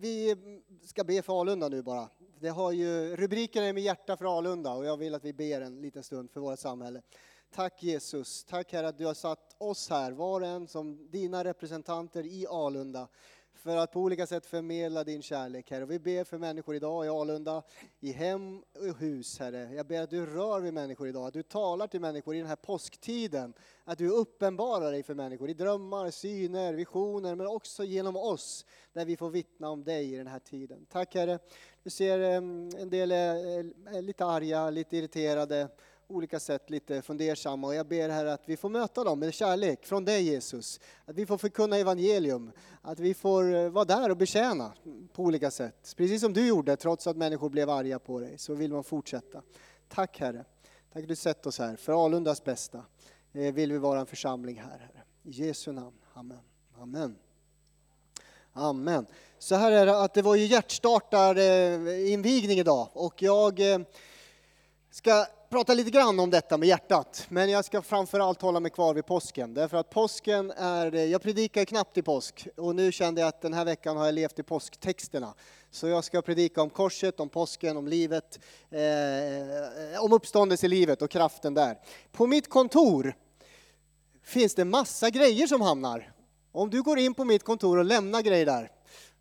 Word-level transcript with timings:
vi 0.00 0.36
ska 0.82 1.04
be 1.04 1.22
för 1.22 1.40
Alunda 1.40 1.68
nu 1.68 1.82
bara. 1.82 2.08
Det 2.40 2.48
har 2.48 2.72
ju, 2.72 3.16
rubriken 3.16 3.64
är 3.64 3.72
med 3.72 3.82
hjärta 3.82 4.16
för 4.16 4.38
Alunda 4.38 4.72
och 4.72 4.84
jag 4.84 4.96
vill 4.96 5.14
att 5.14 5.24
vi 5.24 5.32
ber 5.32 5.60
en 5.60 5.80
liten 5.80 6.02
stund 6.02 6.30
för 6.30 6.40
vårt 6.40 6.58
samhälle. 6.58 7.02
Tack 7.54 7.82
Jesus, 7.82 8.44
tack 8.44 8.72
Herre 8.72 8.88
att 8.88 8.98
du 8.98 9.06
har 9.06 9.14
satt 9.14 9.56
oss 9.58 9.90
här, 9.90 10.12
var 10.12 10.40
och 10.40 10.46
en 10.46 10.66
som 10.66 11.10
dina 11.10 11.44
representanter 11.44 12.26
i 12.26 12.46
Alunda 12.46 13.08
för 13.58 13.76
att 13.76 13.92
på 13.92 14.00
olika 14.00 14.26
sätt 14.26 14.46
förmedla 14.46 15.04
din 15.04 15.22
kärlek, 15.22 15.70
Herre. 15.70 15.86
Vi 15.86 15.98
ber 15.98 16.24
för 16.24 16.38
människor 16.38 16.74
idag 16.74 17.06
i 17.06 17.08
Alunda, 17.08 17.62
i 18.00 18.12
hem 18.12 18.62
och 18.90 18.98
hus, 18.98 19.38
Herre. 19.38 19.74
Jag 19.74 19.86
ber 19.86 20.02
att 20.02 20.10
du 20.10 20.26
rör 20.26 20.60
vid 20.60 20.74
människor 20.74 21.08
idag, 21.08 21.26
att 21.26 21.32
du 21.32 21.42
talar 21.42 21.86
till 21.86 22.00
människor 22.00 22.34
i 22.34 22.38
den 22.38 22.46
här 22.46 22.56
påsktiden. 22.56 23.54
Att 23.84 23.98
du 23.98 24.08
uppenbarar 24.08 24.92
dig 24.92 25.02
för 25.02 25.14
människor 25.14 25.50
i 25.50 25.54
drömmar, 25.54 26.10
syner, 26.10 26.74
visioner, 26.74 27.34
men 27.34 27.46
också 27.46 27.84
genom 27.84 28.16
oss, 28.16 28.66
där 28.92 29.04
vi 29.04 29.16
får 29.16 29.30
vittna 29.30 29.70
om 29.70 29.84
dig 29.84 30.14
i 30.14 30.16
den 30.16 30.26
här 30.26 30.38
tiden. 30.38 30.86
Tack 30.90 31.14
Herre. 31.14 31.38
Du 31.82 31.90
ser 31.90 32.18
en 32.18 32.90
del 32.90 33.12
är 33.12 34.02
lite 34.02 34.24
arga, 34.24 34.70
lite 34.70 34.96
irriterade, 34.96 35.68
olika 36.10 36.40
sätt 36.40 36.70
lite 36.70 37.02
fundersamma 37.02 37.66
och 37.66 37.74
jag 37.74 37.86
ber 37.86 38.08
här 38.08 38.24
att 38.24 38.42
vi 38.44 38.56
får 38.56 38.68
möta 38.68 39.04
dem 39.04 39.18
med 39.18 39.34
kärlek 39.34 39.86
från 39.86 40.04
dig 40.04 40.22
Jesus. 40.22 40.80
Att 41.04 41.16
vi 41.16 41.26
får 41.26 41.38
förkunna 41.38 41.76
evangelium, 41.76 42.52
att 42.82 43.00
vi 43.00 43.14
får 43.14 43.54
eh, 43.54 43.68
vara 43.68 43.84
där 43.84 44.10
och 44.10 44.16
betjäna 44.16 44.72
på 45.12 45.22
olika 45.22 45.50
sätt. 45.50 45.94
Precis 45.96 46.20
som 46.20 46.32
du 46.32 46.46
gjorde, 46.46 46.76
trots 46.76 47.06
att 47.06 47.16
människor 47.16 47.50
blev 47.50 47.70
arga 47.70 47.98
på 47.98 48.20
dig, 48.20 48.38
så 48.38 48.54
vill 48.54 48.72
man 48.72 48.84
fortsätta. 48.84 49.42
Tack 49.88 50.20
Herre, 50.20 50.44
tack 50.92 51.02
att 51.02 51.08
du 51.08 51.16
sett 51.16 51.46
oss 51.46 51.58
här, 51.58 51.76
för 51.76 52.04
Alundas 52.04 52.44
bästa 52.44 52.84
eh, 53.32 53.54
vill 53.54 53.72
vi 53.72 53.78
vara 53.78 54.00
en 54.00 54.06
församling 54.06 54.56
här 54.56 54.78
Herre. 54.78 55.02
I 55.22 55.30
Jesu 55.30 55.72
namn, 55.72 55.96
Amen. 56.14 56.40
Amen. 56.78 57.16
Amen. 58.52 59.06
Så 59.38 59.54
här 59.54 59.72
är 59.72 59.86
det 59.86 60.00
att 60.00 60.14
det 60.14 60.22
var 60.22 60.34
ju 60.34 60.44
hjärtstartarinvigning 60.44 62.58
eh, 62.58 62.60
idag 62.60 62.88
och 62.92 63.22
jag 63.22 63.60
ska 64.90 65.26
prata 65.50 65.74
lite 65.74 65.90
grann 65.90 66.20
om 66.20 66.30
detta 66.30 66.56
med 66.56 66.68
hjärtat, 66.68 67.26
men 67.28 67.50
jag 67.50 67.64
ska 67.64 67.82
framförallt 67.82 68.42
hålla 68.42 68.60
mig 68.60 68.70
kvar 68.70 68.94
vid 68.94 69.06
påsken. 69.06 69.54
Därför 69.54 69.76
att 69.76 69.90
påsken 69.90 70.50
är, 70.50 70.92
jag 70.92 71.22
predikar 71.22 71.64
knappt 71.64 71.98
i 71.98 72.02
påsk 72.02 72.48
och 72.56 72.74
nu 72.74 72.92
kände 72.92 73.20
jag 73.20 73.28
att 73.28 73.42
den 73.42 73.54
här 73.54 73.64
veckan 73.64 73.96
har 73.96 74.04
jag 74.04 74.14
levt 74.14 74.38
i 74.38 74.42
påsktexterna. 74.42 75.34
Så 75.70 75.88
jag 75.88 76.04
ska 76.04 76.22
predika 76.22 76.62
om 76.62 76.70
korset, 76.70 77.20
om 77.20 77.28
påsken, 77.28 77.76
om 77.76 77.88
livet, 77.88 78.38
eh, 78.70 80.04
om 80.04 80.12
uppståndelse 80.12 80.66
i 80.66 80.68
livet 80.68 81.02
och 81.02 81.10
kraften 81.10 81.54
där. 81.54 81.78
På 82.12 82.26
mitt 82.26 82.48
kontor 82.48 83.14
finns 84.24 84.54
det 84.54 84.64
massa 84.64 85.10
grejer 85.10 85.46
som 85.46 85.60
hamnar. 85.60 86.12
Om 86.52 86.70
du 86.70 86.82
går 86.82 86.98
in 86.98 87.14
på 87.14 87.24
mitt 87.24 87.44
kontor 87.44 87.78
och 87.78 87.84
lämnar 87.84 88.22
grejer 88.22 88.46
där, 88.46 88.70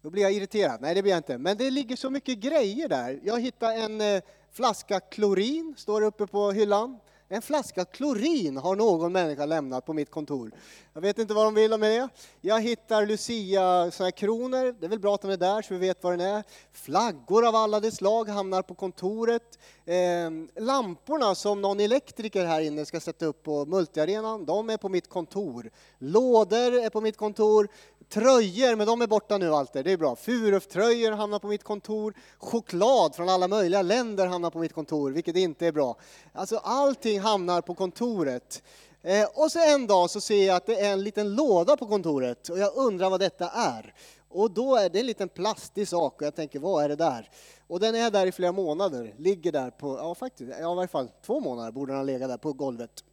då 0.02 0.10
blir 0.10 0.24
jag 0.24 0.34
irriterad. 0.34 0.82
Nej, 0.82 0.96
det 0.96 1.02
blir 1.02 1.12
jag 1.12 1.20
inte. 1.20 1.38
Men 1.38 1.58
det 1.58 1.72
ligger 1.72 1.96
så 1.96 2.10
mycket 2.10 2.38
grejer 2.38 2.90
där. 2.90 3.20
Jag 3.24 3.42
hittade 3.42 3.74
en 3.74 4.02
eh, 4.02 4.22
flaska 4.58 5.00
klorin, 5.00 5.74
står 5.78 6.02
uppe 6.02 6.28
på 6.28 6.52
hyllan. 6.52 7.00
En 7.30 7.42
flaska 7.42 7.86
klorin 7.86 8.58
har 8.58 8.76
någon 8.76 9.12
människa 9.12 9.46
lämnat 9.46 9.86
på 9.86 9.94
mitt 9.94 10.12
kontor. 10.12 10.52
Jag 10.94 11.02
vet 11.02 11.20
inte 11.20 11.34
vad 11.34 11.46
de 11.46 11.54
vill 11.54 11.78
med 11.78 11.92
det. 11.92 12.10
Jag 12.42 12.62
hittar 12.62 13.06
Lucia-kronor, 13.06 14.76
det 14.80 14.86
är 14.86 14.90
väl 14.90 15.00
bra 15.00 15.16
att 15.16 15.22
de 15.22 15.32
är 15.32 15.38
där 15.38 15.62
så 15.62 15.74
vi 15.74 15.80
vet 15.80 16.04
vad 16.04 16.14
den 16.14 16.22
är. 16.22 16.44
Flaggor 16.72 17.48
av 17.48 17.56
alla 17.56 17.80
de 17.80 17.92
slag 17.92 18.30
hamnar 18.30 18.62
på 18.62 18.76
kontoret. 18.76 19.60
Eh, 19.86 20.64
lamporna 20.64 21.36
som 21.36 21.62
någon 21.62 21.80
elektriker 21.80 22.46
här 22.46 22.62
inne 22.62 22.86
ska 22.86 23.00
sätta 23.00 23.26
upp 23.26 23.44
på 23.44 23.66
multiarenan, 23.66 24.46
de 24.46 24.70
är 24.70 24.78
på 24.78 24.90
mitt 24.90 25.10
kontor. 25.10 25.70
Lådor 25.98 26.80
är 26.80 26.90
på 26.90 27.02
mitt 27.02 27.18
kontor. 27.18 27.68
Tröjor, 28.10 28.76
men 28.76 28.88
de 28.88 29.02
är 29.02 29.08
borta 29.08 29.38
nu 29.38 29.50
Walter, 29.50 29.84
det 29.84 29.92
är 29.92 29.98
bra. 29.98 30.16
Furuf-tröjor 30.16 31.12
hamnar 31.12 31.40
på 31.40 31.48
mitt 31.48 31.64
kontor. 31.64 32.14
Choklad 32.38 33.16
från 33.16 33.30
alla 33.30 33.48
möjliga 33.48 33.82
länder 33.82 34.28
hamnar 34.28 34.50
på 34.50 34.60
mitt 34.60 34.74
kontor, 34.74 35.12
vilket 35.12 35.36
inte 35.36 35.68
är 35.68 35.72
bra. 35.72 35.98
Alltså 36.34 36.58
allting 36.58 37.20
hamnar 37.20 37.62
på 37.62 37.74
kontoret. 37.76 38.64
Eh, 39.02 39.28
och 39.34 39.52
så 39.52 39.60
en 39.60 39.88
dag 39.88 40.10
så 40.10 40.22
ser 40.22 40.48
jag 40.48 40.56
att 40.56 40.66
det 40.66 40.80
är 40.80 40.94
en 40.94 41.04
liten 41.04 41.36
låda 41.36 41.78
på 41.78 41.86
kontoret 41.86 42.50
och 42.50 42.60
jag 42.60 42.76
undrar 42.76 43.10
vad 43.10 43.20
detta 43.20 43.50
är. 43.50 43.94
Och 44.30 44.52
då 44.52 44.76
är 44.76 44.90
det 44.90 45.00
en 45.00 45.06
liten 45.06 45.30
plastig 45.30 45.88
sak 45.88 46.22
och 46.22 46.28
jag 46.28 46.36
tänker, 46.36 46.60
vad 46.60 46.84
är 46.84 46.90
det 46.90 46.96
där? 46.96 47.30
Och 47.68 47.80
den 47.80 47.96
är 47.96 48.12
där 48.12 48.26
i 48.26 48.32
flera 48.32 48.52
månader, 48.52 49.16
ligger 49.18 49.52
där 49.52 49.70
på, 49.70 49.98
ja 49.98 50.16
faktiskt, 50.16 50.52
ja, 50.62 50.72
i 50.72 50.76
varje 50.76 50.88
fall 50.88 51.10
två 51.26 51.40
månader 51.40 51.72
borde 51.72 51.92
den 51.92 51.98
ha 51.98 52.04
legat 52.04 52.30
där 52.30 52.38
på 52.38 52.54
golvet. 52.54 53.04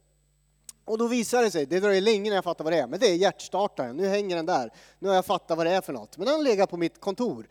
Och 0.85 0.97
då 0.97 1.07
visar 1.07 1.43
det 1.43 1.51
sig, 1.51 1.65
det 1.65 1.79
dröjer 1.79 2.01
länge 2.01 2.29
när 2.29 2.37
jag 2.37 2.43
fattar 2.43 2.63
vad 2.63 2.73
det 2.73 2.79
är, 2.79 2.87
men 2.87 2.99
det 2.99 3.07
är 3.07 3.15
hjärtstartaren. 3.15 3.97
Nu 3.97 4.07
hänger 4.07 4.35
den 4.35 4.45
där. 4.45 4.71
Nu 4.99 5.07
har 5.07 5.15
jag 5.15 5.25
fattat 5.25 5.57
vad 5.57 5.65
det 5.65 5.71
är 5.71 5.81
för 5.81 5.93
något. 5.93 6.17
Men 6.17 6.27
den 6.27 6.43
legat 6.43 6.69
på 6.69 6.77
mitt 6.77 7.01
kontor. 7.01 7.47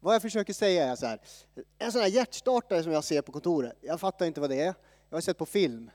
Vad 0.00 0.14
jag 0.14 0.22
försöker 0.22 0.52
säga 0.52 0.86
är 0.86 0.96
så 0.96 1.06
här, 1.06 1.20
en 1.78 1.92
sån 1.92 2.00
här 2.00 2.08
hjärtstartare 2.08 2.82
som 2.82 2.92
jag 2.92 3.04
ser 3.04 3.22
på 3.22 3.32
kontoret, 3.32 3.72
jag 3.80 4.00
fattar 4.00 4.26
inte 4.26 4.40
vad 4.40 4.50
det 4.50 4.60
är. 4.60 4.74
Jag 5.08 5.16
har 5.16 5.20
sett 5.20 5.38
på 5.38 5.46
film 5.46 5.90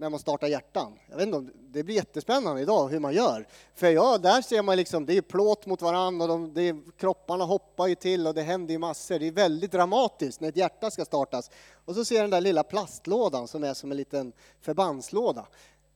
när 0.00 0.10
man 0.10 0.20
startar 0.20 0.46
hjärtan. 0.46 0.98
Jag 1.08 1.16
vet 1.16 1.26
inte 1.26 1.38
om, 1.38 1.52
det 1.60 1.82
blir 1.82 1.94
jättespännande 1.94 2.62
idag 2.62 2.88
hur 2.88 2.98
man 2.98 3.14
gör. 3.14 3.46
För 3.74 3.90
ja, 3.90 4.18
där 4.18 4.42
ser 4.42 4.62
man 4.62 4.76
liksom, 4.76 5.06
det 5.06 5.16
är 5.16 5.22
plåt 5.22 5.66
mot 5.66 5.82
varandra 5.82 6.24
och 6.24 6.28
de, 6.28 6.54
det 6.54 6.62
är, 6.62 6.98
kropparna 6.98 7.44
hoppar 7.44 7.86
ju 7.86 7.94
till 7.94 8.26
och 8.26 8.34
det 8.34 8.42
händer 8.42 8.72
ju 8.72 8.78
massor. 8.78 9.18
Det 9.18 9.26
är 9.26 9.32
väldigt 9.32 9.72
dramatiskt 9.72 10.40
när 10.40 10.48
ett 10.48 10.56
hjärta 10.56 10.90
ska 10.90 11.04
startas. 11.04 11.50
Och 11.84 11.94
så 11.94 12.04
ser 12.04 12.14
jag 12.14 12.24
den 12.24 12.30
där 12.30 12.40
lilla 12.40 12.62
plastlådan 12.62 13.48
som 13.48 13.64
är 13.64 13.74
som 13.74 13.90
en 13.90 13.96
liten 13.96 14.32
förbandslåda. 14.60 15.46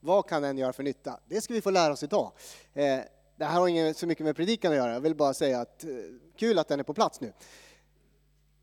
Vad 0.04 0.28
kan 0.28 0.42
den 0.42 0.58
göra 0.58 0.72
för 0.72 0.82
nytta? 0.82 1.20
Det 1.28 1.40
ska 1.40 1.54
vi 1.54 1.60
få 1.60 1.70
lära 1.70 1.92
oss 1.92 2.02
idag. 2.02 2.32
Eh, 2.74 3.00
det 3.36 3.44
här 3.44 3.60
har 3.60 3.68
inget 3.68 3.96
så 3.96 4.06
mycket 4.06 4.26
med 4.26 4.36
predikan 4.36 4.72
att 4.72 4.76
göra, 4.76 4.92
jag 4.92 5.00
vill 5.00 5.14
bara 5.14 5.34
säga 5.34 5.60
att 5.60 5.84
eh, 5.84 5.90
kul 6.36 6.58
att 6.58 6.68
den 6.68 6.80
är 6.80 6.84
på 6.84 6.94
plats 6.94 7.20
nu. 7.20 7.32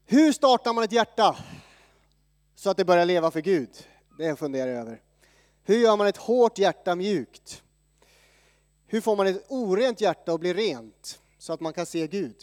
Hur 0.05 0.31
startar 0.31 0.73
man 0.73 0.83
ett 0.83 0.91
hjärta 0.91 1.37
så 2.55 2.69
att 2.69 2.77
det 2.77 2.85
börjar 2.85 3.05
leva 3.05 3.31
för 3.31 3.41
Gud? 3.41 3.69
Det 4.17 4.35
funderar 4.35 4.71
jag 4.71 4.79
över. 4.81 5.01
Hur 5.63 5.77
gör 5.77 5.97
man 5.97 6.07
ett 6.07 6.17
hårt 6.17 6.57
hjärta 6.57 6.95
mjukt? 6.95 7.63
Hur 8.87 9.01
får 9.01 9.15
man 9.15 9.27
ett 9.27 9.45
orent 9.47 10.01
hjärta 10.01 10.33
att 10.33 10.39
bli 10.39 10.53
rent 10.53 11.19
så 11.37 11.53
att 11.53 11.59
man 11.59 11.73
kan 11.73 11.85
se 11.85 12.07
Gud? 12.07 12.35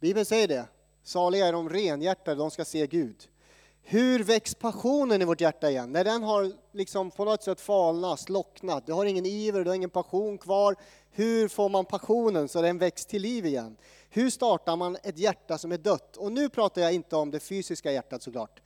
Bibeln 0.00 0.26
säger 0.26 0.48
det. 0.48 0.64
Saliga 1.02 1.46
är 1.46 1.52
de 1.52 1.68
renhjärtade, 1.68 2.36
de 2.36 2.50
ska 2.50 2.64
se 2.64 2.86
Gud. 2.86 3.28
Hur 3.84 4.24
väcks 4.24 4.54
passionen 4.54 5.22
i 5.22 5.24
vårt 5.24 5.40
hjärta 5.40 5.70
igen? 5.70 5.92
När 5.92 6.04
den 6.04 6.22
har 6.22 6.52
liksom 6.72 7.10
på 7.10 7.24
något 7.24 7.42
sätt 7.42 7.60
falnat, 7.60 8.20
slocknat, 8.20 8.86
du 8.86 8.92
har 8.92 9.04
ingen 9.04 9.26
iver, 9.26 9.64
du 9.64 9.70
har 9.70 9.74
ingen 9.74 9.90
passion 9.90 10.38
kvar. 10.38 10.76
Hur 11.10 11.48
får 11.48 11.68
man 11.68 11.84
passionen 11.84 12.48
så 12.48 12.62
den 12.62 12.78
väcks 12.78 13.06
till 13.06 13.22
liv 13.22 13.46
igen? 13.46 13.76
Hur 14.10 14.30
startar 14.30 14.76
man 14.76 14.96
ett 15.02 15.18
hjärta 15.18 15.58
som 15.58 15.72
är 15.72 15.78
dött? 15.78 16.16
Och 16.16 16.32
nu 16.32 16.48
pratar 16.48 16.82
jag 16.82 16.92
inte 16.92 17.16
om 17.16 17.30
det 17.30 17.40
fysiska 17.40 17.92
hjärtat 17.92 18.22
såklart. 18.22 18.60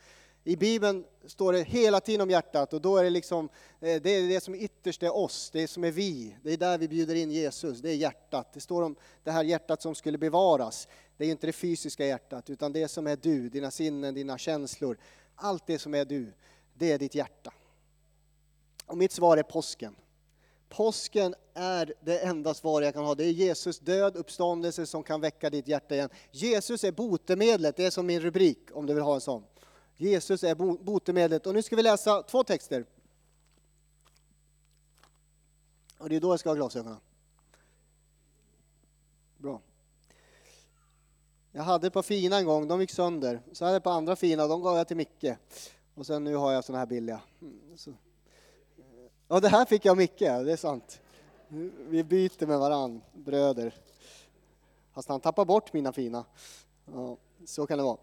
I 0.49 0.57
Bibeln 0.57 1.05
står 1.25 1.53
det 1.53 1.63
hela 1.63 2.01
tiden 2.01 2.21
om 2.21 2.31
hjärtat 2.31 2.73
och 2.73 2.81
då 2.81 2.97
är 2.97 3.05
det 3.05 3.11
liksom, 3.11 3.49
eh, 3.81 4.03
det 4.03 4.11
är 4.11 4.29
det 4.29 4.41
som 4.41 4.55
ytterst 4.55 5.03
är 5.03 5.17
oss, 5.17 5.51
det 5.53 5.69
som 5.69 5.85
är 5.85 5.91
vi. 5.91 6.37
Det 6.43 6.53
är 6.53 6.57
där 6.57 6.79
vi 6.79 6.89
bjuder 6.89 7.15
in 7.15 7.31
Jesus, 7.31 7.81
det 7.81 7.91
är 7.91 7.95
hjärtat. 7.95 8.53
Det 8.53 8.61
står 8.61 8.83
om 8.83 8.97
det 9.25 9.31
här 9.31 9.45
hjärtat 9.45 9.83
som 9.83 9.95
skulle 9.95 10.19
bevaras. 10.19 10.89
Det 11.17 11.25
är 11.25 11.31
inte 11.31 11.47
det 11.47 11.53
fysiska 11.53 12.07
hjärtat, 12.07 12.51
utan 12.51 12.73
det 12.73 12.89
som 12.89 13.07
är 13.07 13.17
du, 13.17 13.49
dina 13.49 13.71
sinnen, 13.71 14.15
dina 14.15 14.39
känslor. 14.39 14.99
Allt 15.35 15.67
det 15.67 15.79
som 15.79 15.95
är 15.95 16.05
du, 16.05 16.33
det 16.75 16.93
är 16.93 16.99
ditt 16.99 17.15
hjärta. 17.15 17.53
Och 18.87 18.99
mitt 18.99 19.13
svar 19.13 19.37
är 19.37 19.43
påsken. 19.43 19.97
Påsken 20.69 21.35
är 21.55 21.95
det 22.01 22.19
enda 22.19 22.55
svar 22.55 22.83
jag 22.83 22.95
kan 22.95 23.05
ha. 23.05 23.15
Det 23.15 23.25
är 23.25 23.31
Jesus 23.31 23.79
död, 23.79 24.17
uppståndelse 24.17 24.87
som 24.87 25.03
kan 25.03 25.21
väcka 25.21 25.51
ditt 25.51 25.69
hjärta 25.69 25.95
igen. 25.95 26.11
Jesus 26.31 26.85
är 26.85 26.93
botemedlet, 26.93 27.77
det 27.77 27.85
är 27.85 27.91
som 27.91 28.07
min 28.07 28.21
rubrik 28.21 28.59
om 28.73 28.87
du 28.87 28.95
vill 28.95 29.03
ha 29.03 29.15
en 29.15 29.21
sån. 29.21 29.43
Jesus 29.97 30.45
är 30.45 30.55
botemedlet. 30.85 31.47
Och 31.47 31.55
nu 31.55 31.63
ska 31.63 31.77
vi 31.77 31.83
läsa 31.83 32.23
två 32.23 32.45
texter. 32.45 32.85
Och 35.99 36.09
det 36.09 36.17
är 36.17 36.21
då 36.21 36.33
jag 36.33 36.41
ska 36.41 36.51
ha 36.51 36.55
glasögonen. 36.55 36.99
Bra. 39.39 39.61
Jag 41.53 41.63
hade 41.63 41.87
ett 41.87 41.93
par 41.93 42.03
fina 42.03 42.39
en 42.39 42.47
gång, 42.47 42.69
de 42.69 42.81
gick 42.81 42.91
sönder. 42.91 43.41
Så 43.53 43.65
hade 43.65 43.75
jag 43.75 43.81
ett 43.81 43.85
par 43.85 43.93
andra 43.93 44.17
fina, 44.17 44.47
de 44.47 44.63
gav 44.63 44.77
jag 44.77 44.89
till 44.89 44.97
Micke. 44.97 45.25
Och 45.95 46.07
sen 46.07 46.25
nu 46.25 46.35
har 46.35 46.53
jag 46.53 46.65
såna 46.65 46.79
här 46.79 46.87
billiga. 46.87 47.21
Mm, 47.41 47.61
så. 47.77 47.93
Ja, 49.29 49.41
det 49.41 49.49
här 49.49 49.65
fick 49.65 49.85
jag 49.85 49.91
av 49.91 49.97
Micke, 49.97 50.19
det 50.19 50.53
är 50.53 50.57
sant. 50.57 51.01
Vi 51.89 52.05
byter 52.05 52.47
med 52.47 52.59
varann, 52.59 53.03
bröder. 53.13 53.75
Fast 54.93 55.09
han 55.09 55.21
tappar 55.21 55.45
bort 55.45 55.73
mina 55.73 55.93
fina. 55.93 56.25
Ja, 56.93 57.17
så 57.45 57.67
kan 57.67 57.79
det 57.79 57.85
vara. 57.85 57.99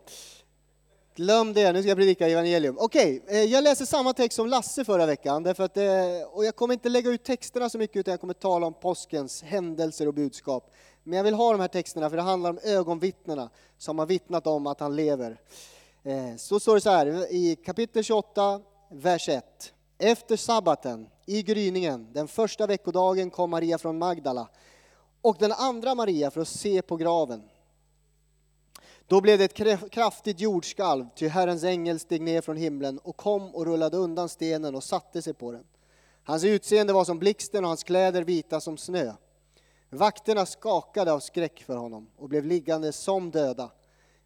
Glöm 1.15 1.53
det, 1.53 1.71
nu 1.71 1.81
ska 1.81 1.89
jag 1.89 1.97
predika 1.97 2.27
evangelium. 2.27 2.77
Okej, 2.79 3.21
okay, 3.23 3.45
jag 3.45 3.63
läser 3.63 3.85
samma 3.85 4.13
text 4.13 4.35
som 4.35 4.47
Lasse 4.47 4.85
förra 4.85 5.05
veckan, 5.05 5.43
därför 5.43 5.63
att, 5.63 5.77
eh, 5.77 6.27
och 6.31 6.45
jag 6.45 6.55
kommer 6.55 6.73
inte 6.73 6.89
lägga 6.89 7.09
ut 7.09 7.23
texterna 7.23 7.69
så 7.69 7.77
mycket, 7.77 7.97
utan 7.97 8.11
jag 8.11 8.21
kommer 8.21 8.33
tala 8.33 8.67
om 8.67 8.73
påskens 8.73 9.43
händelser 9.43 10.07
och 10.07 10.13
budskap. 10.13 10.73
Men 11.03 11.17
jag 11.17 11.23
vill 11.23 11.33
ha 11.33 11.51
de 11.51 11.61
här 11.61 11.67
texterna, 11.67 12.09
för 12.09 12.17
det 12.17 12.23
handlar 12.23 12.49
om 12.49 12.59
ögonvittnena 12.63 13.49
som 13.77 13.99
har 13.99 14.05
vittnat 14.05 14.47
om 14.47 14.67
att 14.67 14.79
han 14.79 14.95
lever. 14.95 15.37
Eh, 16.03 16.35
så 16.37 16.59
står 16.59 16.75
det 16.75 16.81
så 16.81 16.89
här 16.89 17.33
i 17.33 17.55
kapitel 17.55 18.03
28, 18.03 18.61
vers 18.89 19.29
1. 19.29 19.73
Efter 19.97 20.37
sabbaten, 20.37 21.07
i 21.25 21.43
gryningen, 21.43 22.07
den 22.13 22.27
första 22.27 22.67
veckodagen 22.67 23.29
kom 23.29 23.49
Maria 23.49 23.77
från 23.77 23.97
Magdala 23.97 24.47
och 25.21 25.35
den 25.39 25.51
andra 25.51 25.95
Maria 25.95 26.31
för 26.31 26.41
att 26.41 26.47
se 26.47 26.81
på 26.81 26.95
graven. 26.95 27.43
Då 29.07 29.21
blev 29.21 29.37
det 29.39 29.59
ett 29.59 29.91
kraftigt 29.91 30.39
jordskalv, 30.39 31.05
ty 31.15 31.27
Herrens 31.27 31.63
ängel 31.63 31.99
steg 31.99 32.21
ner 32.21 32.41
från 32.41 32.57
himlen 32.57 32.99
och 32.99 33.17
kom 33.17 33.55
och 33.55 33.65
rullade 33.65 33.97
undan 33.97 34.29
stenen 34.29 34.75
och 34.75 34.83
satte 34.83 35.21
sig 35.21 35.33
på 35.33 35.51
den. 35.51 35.63
Hans 36.23 36.43
utseende 36.43 36.93
var 36.93 37.05
som 37.05 37.19
blixten 37.19 37.63
och 37.63 37.67
hans 37.67 37.83
kläder 37.83 38.23
vita 38.23 38.59
som 38.59 38.77
snö. 38.77 39.13
Vakterna 39.89 40.45
skakade 40.45 41.11
av 41.11 41.19
skräck 41.19 41.63
för 41.63 41.75
honom 41.75 42.07
och 42.17 42.29
blev 42.29 42.45
liggande 42.45 42.91
som 42.91 43.31
döda. 43.31 43.71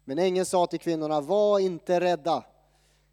Men 0.04 0.18
ängeln 0.18 0.46
sa 0.46 0.66
till 0.66 0.80
kvinnorna, 0.80 1.20
var 1.20 1.58
inte 1.58 2.00
rädda. 2.00 2.44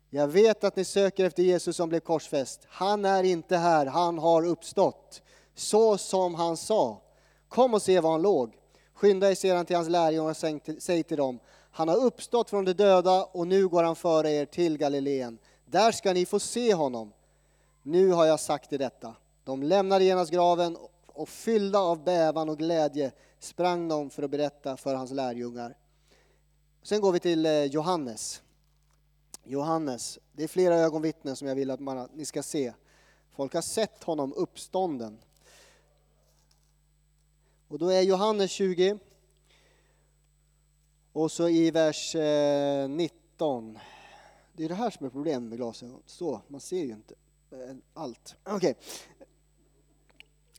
Jag 0.10 0.28
vet 0.28 0.64
att 0.64 0.76
ni 0.76 0.86
söker 0.86 1.26
efter 1.26 1.44
Jesus 1.44 1.76
som 1.76 1.90
blev 1.90 2.00
korsfäst. 2.00 2.62
Han 2.68 3.06
är 3.06 3.24
inte 3.24 3.58
här, 3.58 3.86
han 3.86 4.18
har 4.18 4.46
uppstått. 4.46 5.22
Så 5.56 5.98
som 5.98 6.36
han 6.36 6.58
sa. 6.58 7.02
Kom 7.48 7.74
och 7.74 7.82
se 7.82 8.00
var 8.00 8.12
han 8.12 8.22
låg. 8.22 8.54
Skynda 8.96 9.32
er 9.32 9.36
sedan 9.36 9.66
till 9.66 9.76
hans 9.76 9.90
lärjungar 9.90 10.30
och 10.30 10.38
säg 10.84 11.04
till 11.04 11.18
dem, 11.18 11.40
han 11.72 11.88
har 11.88 11.96
uppstått 11.98 12.50
från 12.50 12.66
de 12.66 12.74
döda 12.74 13.24
och 13.24 13.48
nu 13.48 13.68
går 13.68 13.84
han 13.84 13.96
före 13.96 14.32
er 14.32 14.46
till 14.46 14.78
Galileen. 14.78 15.38
Där 15.66 15.92
ska 15.92 16.14
ni 16.14 16.26
få 16.26 16.40
se 16.40 16.74
honom. 16.74 17.14
Nu 17.84 18.12
har 18.12 18.26
jag 18.26 18.40
sagt 18.40 18.74
er 18.74 18.78
detta. 18.78 19.16
De 19.44 19.64
lämnade 19.64 20.04
genast 20.04 20.32
graven 20.32 20.78
och 21.08 21.30
fyllda 21.30 21.80
av 21.80 22.04
bävan 22.04 22.50
och 22.50 22.58
glädje 22.58 23.12
sprang 23.40 23.88
de 23.88 24.10
för 24.10 24.24
att 24.24 24.32
berätta 24.32 24.78
för 24.78 24.96
hans 24.96 25.12
lärjungar. 25.12 25.78
Sen 26.84 27.02
går 27.02 27.12
vi 27.12 27.20
till 27.20 27.46
eh, 27.46 27.64
Johannes. 27.64 28.42
Johannes, 29.44 30.20
det 30.32 30.44
är 30.44 30.48
flera 30.48 30.76
ögonvittnen 30.76 31.36
som 31.36 31.48
jag 31.48 31.56
vill 31.56 31.72
att 31.72 31.80
man, 31.80 32.10
ni 32.14 32.26
ska 32.26 32.44
se. 32.44 32.74
Folk 33.36 33.54
har 33.54 33.62
sett 33.62 34.04
honom 34.04 34.34
uppstånden. 34.34 35.18
Och 37.68 37.80
då 37.80 37.90
är 37.90 38.02
Johannes 38.02 38.52
20, 38.52 39.00
och 41.16 41.32
så 41.32 41.50
i 41.50 41.72
vers 41.72 42.16
eh, 42.16 42.90
19. 42.90 43.80
Det 44.54 44.66
är 44.66 44.70
det 44.70 44.76
här 44.76 44.90
som 44.90 45.06
är 45.06 45.10
problemet 45.10 45.50
med 45.50 45.58
glasögon. 45.58 46.02
Så, 46.06 46.42
man 46.48 46.62
ser 46.62 46.84
ju 46.84 46.92
inte 46.92 47.14
eh, 47.52 47.76
allt. 47.94 48.36
Okej. 48.44 48.56
Okay. 48.56 48.74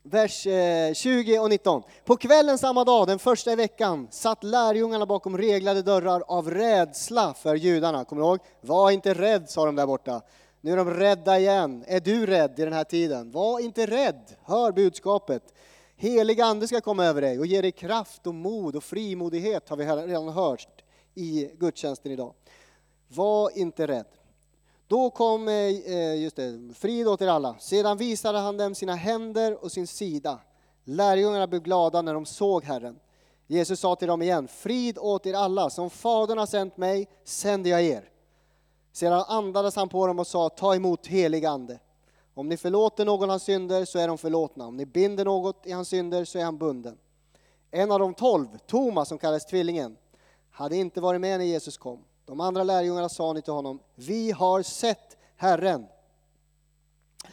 Vers 0.03 0.47
eh, 0.47 0.95
20 0.95 1.39
och 1.39 1.51
19. 1.51 1.83
På 2.05 2.17
kvällen 2.17 2.59
samma 2.59 2.85
dag, 2.85 3.07
den 3.07 3.19
första 3.19 3.53
i 3.53 3.57
veckan, 3.57 4.09
satt 4.11 4.45
lärjungarna 4.45 5.07
bakom 5.07 5.39
reglade 5.39 5.83
dörrar 5.83 6.23
av 6.29 6.51
rädsla 6.51 7.35
för 7.35 7.55
judarna. 7.55 8.05
Kommer 8.05 8.23
du 8.23 8.29
ihåg? 8.29 8.39
Var 8.61 8.91
inte 8.91 9.15
rädd, 9.15 9.51
sa 9.51 9.67
de 9.67 9.77
där 9.77 9.87
borta. 9.87 10.23
Nu 10.61 10.73
är 10.73 10.77
de 10.77 10.91
rädda 10.91 11.39
igen. 11.39 11.85
Är 11.87 12.01
du 12.01 12.27
rädd 12.27 12.59
i 12.59 12.63
den 12.63 12.73
här 12.73 12.85
tiden? 12.85 13.31
Var 13.31 13.61
inte 13.61 13.87
rädd. 13.87 14.37
Hör 14.45 14.73
budskapet. 14.73 15.55
Helig 15.99 16.41
ande 16.41 16.69
ska 16.69 16.81
komma 16.81 17.05
över 17.05 17.21
dig 17.21 17.39
och 17.39 17.47
ge 17.47 17.63
dig 17.63 17.73
kraft 17.73 18.27
och 18.27 18.35
mod 18.35 18.77
och 18.77 18.85
frimodighet 18.85 19.69
har 19.69 19.77
vi 19.77 19.85
redan 19.85 20.29
hört 20.29 20.85
i 21.15 21.51
gudstjänsten 21.59 22.13
idag. 22.13 22.35
Var 23.09 23.59
inte 23.59 23.87
rädd. 23.87 24.07
Då 24.89 25.11
kom 25.11 25.49
eh, 25.49 26.15
just 26.15 26.37
det, 26.37 26.75
frid 26.75 27.09
åt 27.09 27.23
er 27.23 27.27
alla. 27.27 27.57
Sedan 27.59 27.97
visade 27.97 28.39
han 28.39 28.57
dem 28.57 28.75
sina 28.75 28.95
händer 28.95 29.65
och 29.65 29.73
sin 29.73 29.87
sida. 29.87 30.39
Lärjungarna 30.85 31.47
blev 31.47 31.63
glada 31.63 32.03
när 32.03 32.15
de 32.15 32.27
såg 32.27 32.65
Herren. 32.65 32.99
Jesus 33.47 33.81
sa 33.81 33.97
till 33.97 34.09
dem 34.09 34.23
igen, 34.23 34.49
frid 34.49 34.99
åt 34.99 35.27
er 35.27 35.35
alla, 35.35 35.71
som 35.71 35.91
Fadern 35.91 36.39
har 36.39 36.47
sänt 36.47 36.77
mig 36.77 37.09
sänder 37.25 37.71
jag 37.71 37.83
er. 37.83 38.11
Sedan 38.93 39.25
andades 39.29 39.77
han 39.77 39.89
på 39.89 40.07
dem 40.07 40.19
och 40.19 40.27
sa, 40.27 40.49
ta 40.49 40.75
emot 40.75 41.07
helig 41.07 41.45
ande. 41.45 41.79
Om 42.37 42.49
ni 42.49 42.57
förlåter 42.57 43.05
någon 43.05 43.29
hans 43.29 43.43
synder 43.43 43.85
så 43.85 43.99
är 43.99 44.09
de 44.09 44.19
förlåtna. 44.19 44.67
Om 44.67 44.77
ni 44.77 44.87
binder 44.87 45.25
något 45.25 45.67
i 45.67 45.73
hans 45.73 45.89
synder 45.89 46.25
så 46.25 46.39
är 46.39 46.45
han 46.45 46.59
bunden. 46.59 46.99
En 47.71 47.91
av 47.91 47.99
de 47.99 48.15
tolv, 48.15 48.47
Thomas 48.67 49.09
som 49.09 49.19
kallades 49.19 49.47
Tvillingen, 49.47 49.97
hade 50.51 50.77
inte 50.77 51.01
varit 51.01 51.21
med 51.21 51.39
när 51.39 51.47
Jesus 51.47 51.79
kom. 51.79 52.05
De 52.27 52.41
andra 52.41 52.63
lärjungarna 52.63 53.09
sa 53.09 53.33
ni 53.33 53.43
till 53.43 53.53
honom, 53.53 53.81
vi 53.95 54.31
har 54.31 54.63
sett 54.63 55.17
Herren. 55.37 55.87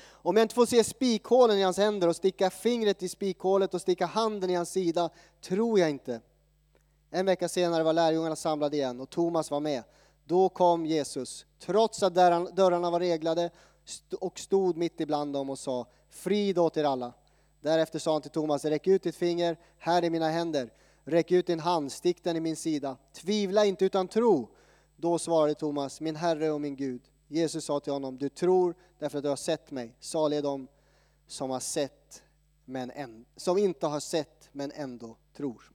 Om 0.10 0.38
jag 0.38 0.44
inte 0.44 0.56
får 0.56 0.66
se 0.66 0.84
spikhålen 0.84 1.58
i 1.58 1.62
hans 1.62 1.78
händer 1.78 2.08
och 2.08 2.16
sticka 2.16 2.50
fingret 2.50 3.04
i 3.04 3.10
spikhålet 3.10 3.74
och 3.74 3.82
sticka 3.82 4.06
handen 4.06 4.50
i 4.50 4.56
hans 4.56 4.72
sida, 4.72 5.10
tror 5.42 5.80
jag 5.80 5.90
inte. 5.90 6.22
En 7.12 7.26
vecka 7.26 7.50
senare 7.50 7.84
var 7.84 7.94
lärjungarna 7.94 8.36
samlade 8.36 8.78
igen 8.78 9.02
och 9.02 9.10
Thomas 9.10 9.52
var 9.52 9.60
med. 9.60 9.84
Då 10.26 10.50
kom 10.50 10.86
Jesus, 10.86 11.46
trots 11.60 12.04
att 12.04 12.16
dörrarna 12.56 12.90
var 12.90 13.00
reglade 13.00 13.50
och 14.20 14.40
stod 14.40 14.78
mitt 14.78 15.02
ibland 15.02 15.34
dem 15.34 15.50
och 15.50 15.60
sa 15.60 15.88
Frid 16.10 16.58
åt 16.58 16.78
er 16.78 16.84
alla. 16.84 17.14
Därefter 17.62 18.00
sa 18.00 18.14
han 18.14 18.22
till 18.22 18.32
Thomas, 18.32 18.66
räck 18.66 18.88
ut 18.88 19.04
ditt 19.04 19.16
finger, 19.16 19.58
här 19.78 20.04
är 20.04 20.10
mina 20.10 20.30
händer. 20.30 20.74
Räck 21.04 21.32
ut 21.32 21.48
din 21.48 21.60
hand, 21.60 21.92
stick 21.92 22.24
den 22.24 22.36
i 22.36 22.40
min 22.40 22.56
sida. 22.56 22.98
Tvivla 23.14 23.66
inte 23.66 23.86
utan 23.86 24.08
tro. 24.08 24.50
Då 24.96 25.20
svarade 25.20 25.56
Thomas, 25.56 26.02
min 26.02 26.16
Herre 26.16 26.52
och 26.52 26.62
min 26.62 26.76
Gud. 26.76 27.02
Jesus 27.28 27.66
sa 27.66 27.80
till 27.80 27.94
honom, 27.94 28.18
du 28.18 28.30
tror 28.30 28.76
därför 29.00 29.18
att 29.18 29.24
du 29.24 29.30
har 29.30 29.36
sett 29.36 29.72
mig. 29.72 29.96
Salig 30.00 30.38
är 30.38 30.42
de 30.42 30.68
som 31.28 31.50
har 31.50 31.60
sett, 31.60 32.24
men 32.66 32.92
en, 32.92 33.26
som 33.36 33.58
inte 33.58 33.88
har 33.88 34.00
sett 34.00 34.50
men 34.52 34.72
ändå 34.72 35.18
tror. 35.36 35.73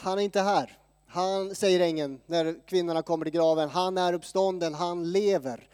Han 0.00 0.18
är 0.18 0.22
inte 0.22 0.40
här. 0.40 0.78
Han, 1.06 1.54
säger 1.54 1.80
ängeln 1.80 2.20
när 2.26 2.66
kvinnorna 2.66 3.02
kommer 3.02 3.24
till 3.24 3.34
graven, 3.34 3.68
han 3.68 3.98
är 3.98 4.12
uppstånden, 4.12 4.74
han 4.74 5.12
lever. 5.12 5.68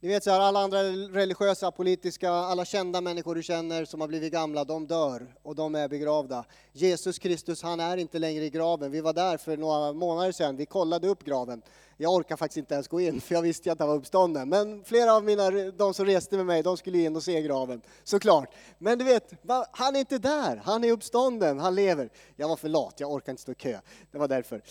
Ni 0.00 0.08
vet 0.08 0.24
så 0.24 0.30
här, 0.30 0.40
alla 0.40 0.60
andra 0.60 0.82
religiösa, 0.82 1.70
politiska, 1.70 2.30
alla 2.30 2.64
kända 2.64 3.00
människor 3.00 3.34
du 3.34 3.42
känner 3.42 3.84
som 3.84 4.00
har 4.00 4.08
blivit 4.08 4.32
gamla, 4.32 4.64
de 4.64 4.86
dör 4.86 5.34
och 5.42 5.54
de 5.54 5.74
är 5.74 5.88
begravda. 5.88 6.44
Jesus 6.72 7.18
Kristus, 7.18 7.62
han 7.62 7.80
är 7.80 7.96
inte 7.96 8.18
längre 8.18 8.44
i 8.44 8.50
graven. 8.50 8.90
Vi 8.90 9.00
var 9.00 9.12
där 9.12 9.36
för 9.36 9.56
några 9.56 9.92
månader 9.92 10.32
sedan, 10.32 10.56
vi 10.56 10.66
kollade 10.66 11.08
upp 11.08 11.24
graven. 11.24 11.62
Jag 11.96 12.12
orkar 12.12 12.36
faktiskt 12.36 12.56
inte 12.56 12.74
ens 12.74 12.88
gå 12.88 13.00
in, 13.00 13.20
för 13.20 13.34
jag 13.34 13.42
visste 13.42 13.68
ju 13.68 13.72
att 13.72 13.78
han 13.78 13.88
var 13.88 13.96
uppstånden. 13.96 14.48
Men 14.48 14.84
flera 14.84 15.14
av 15.14 15.24
mina, 15.24 15.50
de 15.50 15.94
som 15.94 16.06
reste 16.06 16.36
med 16.36 16.46
mig, 16.46 16.62
de 16.62 16.76
skulle 16.76 16.98
in 16.98 17.16
och 17.16 17.22
se 17.22 17.42
graven, 17.42 17.82
såklart. 18.04 18.54
Men 18.78 18.98
du 18.98 19.04
vet, 19.04 19.32
han 19.70 19.96
är 19.96 20.00
inte 20.00 20.18
där, 20.18 20.62
han 20.64 20.84
är 20.84 20.92
uppstånden, 20.92 21.58
han 21.58 21.74
lever. 21.74 22.10
Jag 22.36 22.48
var 22.48 22.56
för 22.56 22.68
lat, 22.68 22.94
jag 22.96 23.12
orkar 23.12 23.32
inte 23.32 23.42
stå 23.42 23.52
i 23.52 23.54
kö. 23.54 23.78
Det 24.10 24.18
var 24.18 24.28
därför. 24.28 24.62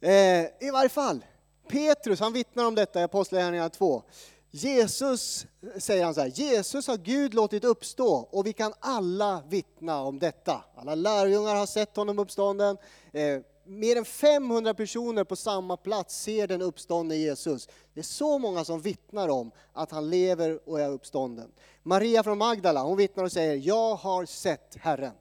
Eh, 0.00 0.66
I 0.68 0.70
varje 0.72 0.88
fall, 0.88 1.24
Petrus, 1.68 2.20
han 2.20 2.32
vittnar 2.32 2.64
om 2.64 2.74
detta 2.74 3.00
i 3.00 3.02
Apostlagärningarna 3.02 3.68
2. 3.68 4.02
Jesus, 4.50 5.46
säger 5.78 6.04
han 6.04 6.14
så 6.14 6.20
här, 6.20 6.28
Jesus 6.28 6.86
har 6.86 6.96
Gud 6.96 7.34
låtit 7.34 7.64
uppstå 7.64 8.28
och 8.30 8.46
vi 8.46 8.52
kan 8.52 8.72
alla 8.80 9.42
vittna 9.48 10.02
om 10.02 10.18
detta. 10.18 10.64
Alla 10.76 10.94
lärjungar 10.94 11.54
har 11.54 11.66
sett 11.66 11.96
honom 11.96 12.18
uppstånden. 12.18 12.76
Eh, 13.12 13.40
mer 13.64 13.96
än 13.96 14.04
500 14.04 14.74
personer 14.74 15.24
på 15.24 15.36
samma 15.36 15.76
plats 15.76 16.22
ser 16.22 16.46
den 16.46 16.62
uppståndne 16.62 17.16
Jesus. 17.16 17.68
Det 17.94 18.00
är 18.00 18.04
så 18.04 18.38
många 18.38 18.64
som 18.64 18.80
vittnar 18.80 19.28
om 19.28 19.50
att 19.72 19.90
han 19.90 20.10
lever 20.10 20.68
och 20.68 20.80
är 20.80 20.90
uppstånden. 20.90 21.52
Maria 21.82 22.22
från 22.22 22.38
Magdala, 22.38 22.82
hon 22.82 22.96
vittnar 22.96 23.24
och 23.24 23.32
säger, 23.32 23.56
jag 23.56 23.94
har 23.94 24.24
sett 24.24 24.76
Herren. 24.80 25.14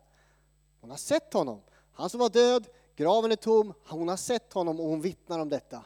Hon 0.81 0.89
har 0.89 0.97
sett 0.97 1.33
honom. 1.33 1.61
Han 1.93 2.09
som 2.09 2.19
var 2.19 2.29
död, 2.29 2.67
graven 2.95 3.31
är 3.31 3.35
tom, 3.35 3.73
hon 3.87 4.07
har 4.07 4.17
sett 4.17 4.53
honom 4.53 4.79
och 4.79 4.85
hon 4.85 5.01
vittnar 5.01 5.39
om 5.39 5.49
detta. 5.49 5.85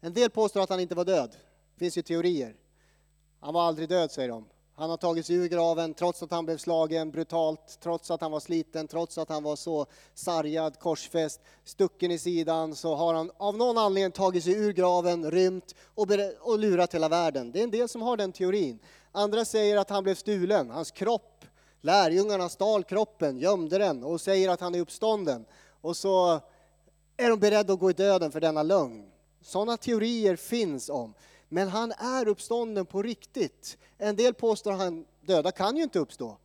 En 0.00 0.12
del 0.12 0.30
påstår 0.30 0.60
att 0.60 0.70
han 0.70 0.80
inte 0.80 0.94
var 0.94 1.04
död. 1.04 1.36
Det 1.78 1.84
finns 1.84 1.98
ju 1.98 2.02
teorier. 2.02 2.54
Han 3.40 3.54
var 3.54 3.62
aldrig 3.62 3.88
död, 3.88 4.10
säger 4.10 4.28
de. 4.28 4.44
Han 4.74 4.90
har 4.90 4.96
tagit 4.96 5.26
sig 5.26 5.36
ur 5.36 5.48
graven 5.48 5.94
trots 5.94 6.22
att 6.22 6.30
han 6.30 6.44
blev 6.44 6.56
slagen 6.56 7.10
brutalt, 7.10 7.78
trots 7.80 8.10
att 8.10 8.20
han 8.20 8.30
var 8.30 8.40
sliten, 8.40 8.88
trots 8.88 9.18
att 9.18 9.28
han 9.28 9.42
var 9.42 9.56
så 9.56 9.86
sargad, 10.14 10.78
korsfäst, 10.78 11.40
stucken 11.64 12.10
i 12.10 12.18
sidan, 12.18 12.74
så 12.74 12.94
har 12.94 13.14
han 13.14 13.30
av 13.36 13.56
någon 13.56 13.78
anledning 13.78 14.12
tagit 14.12 14.44
sig 14.44 14.52
ur 14.52 14.72
graven, 14.72 15.30
rymt 15.30 15.74
och, 15.94 16.08
och 16.40 16.58
lurat 16.58 16.94
hela 16.94 17.08
världen. 17.08 17.52
Det 17.52 17.60
är 17.60 17.64
en 17.64 17.70
del 17.70 17.88
som 17.88 18.02
har 18.02 18.16
den 18.16 18.32
teorin. 18.32 18.78
Andra 19.12 19.44
säger 19.44 19.76
att 19.76 19.90
han 19.90 20.04
blev 20.04 20.14
stulen, 20.14 20.70
hans 20.70 20.90
kropp, 20.90 21.44
lärjungarna 21.80 22.48
stal 22.48 22.84
kroppen, 22.84 23.38
gömde 23.38 23.78
den 23.78 24.04
och 24.04 24.20
säger 24.20 24.48
att 24.48 24.60
han 24.60 24.74
är 24.74 24.80
uppstånden. 24.80 25.44
Och 25.80 25.96
så 25.96 26.40
är 27.16 27.30
de 27.30 27.40
beredda 27.40 27.72
att 27.72 27.80
gå 27.80 27.90
i 27.90 27.94
döden 27.94 28.32
för 28.32 28.40
denna 28.40 28.62
lögn. 28.62 29.10
Sådana 29.42 29.76
teorier 29.76 30.36
finns 30.36 30.88
om. 30.88 31.14
Men 31.48 31.68
han 31.68 31.92
är 31.92 32.28
uppstånden 32.28 32.86
på 32.86 33.02
riktigt. 33.02 33.78
En 33.98 34.16
del 34.16 34.34
påstår 34.34 34.72
att 34.72 34.78
han 34.78 35.04
döda 35.20 35.52
kan 35.52 35.76
ju 35.76 35.82
inte 35.82 35.98
uppstå. 35.98 36.36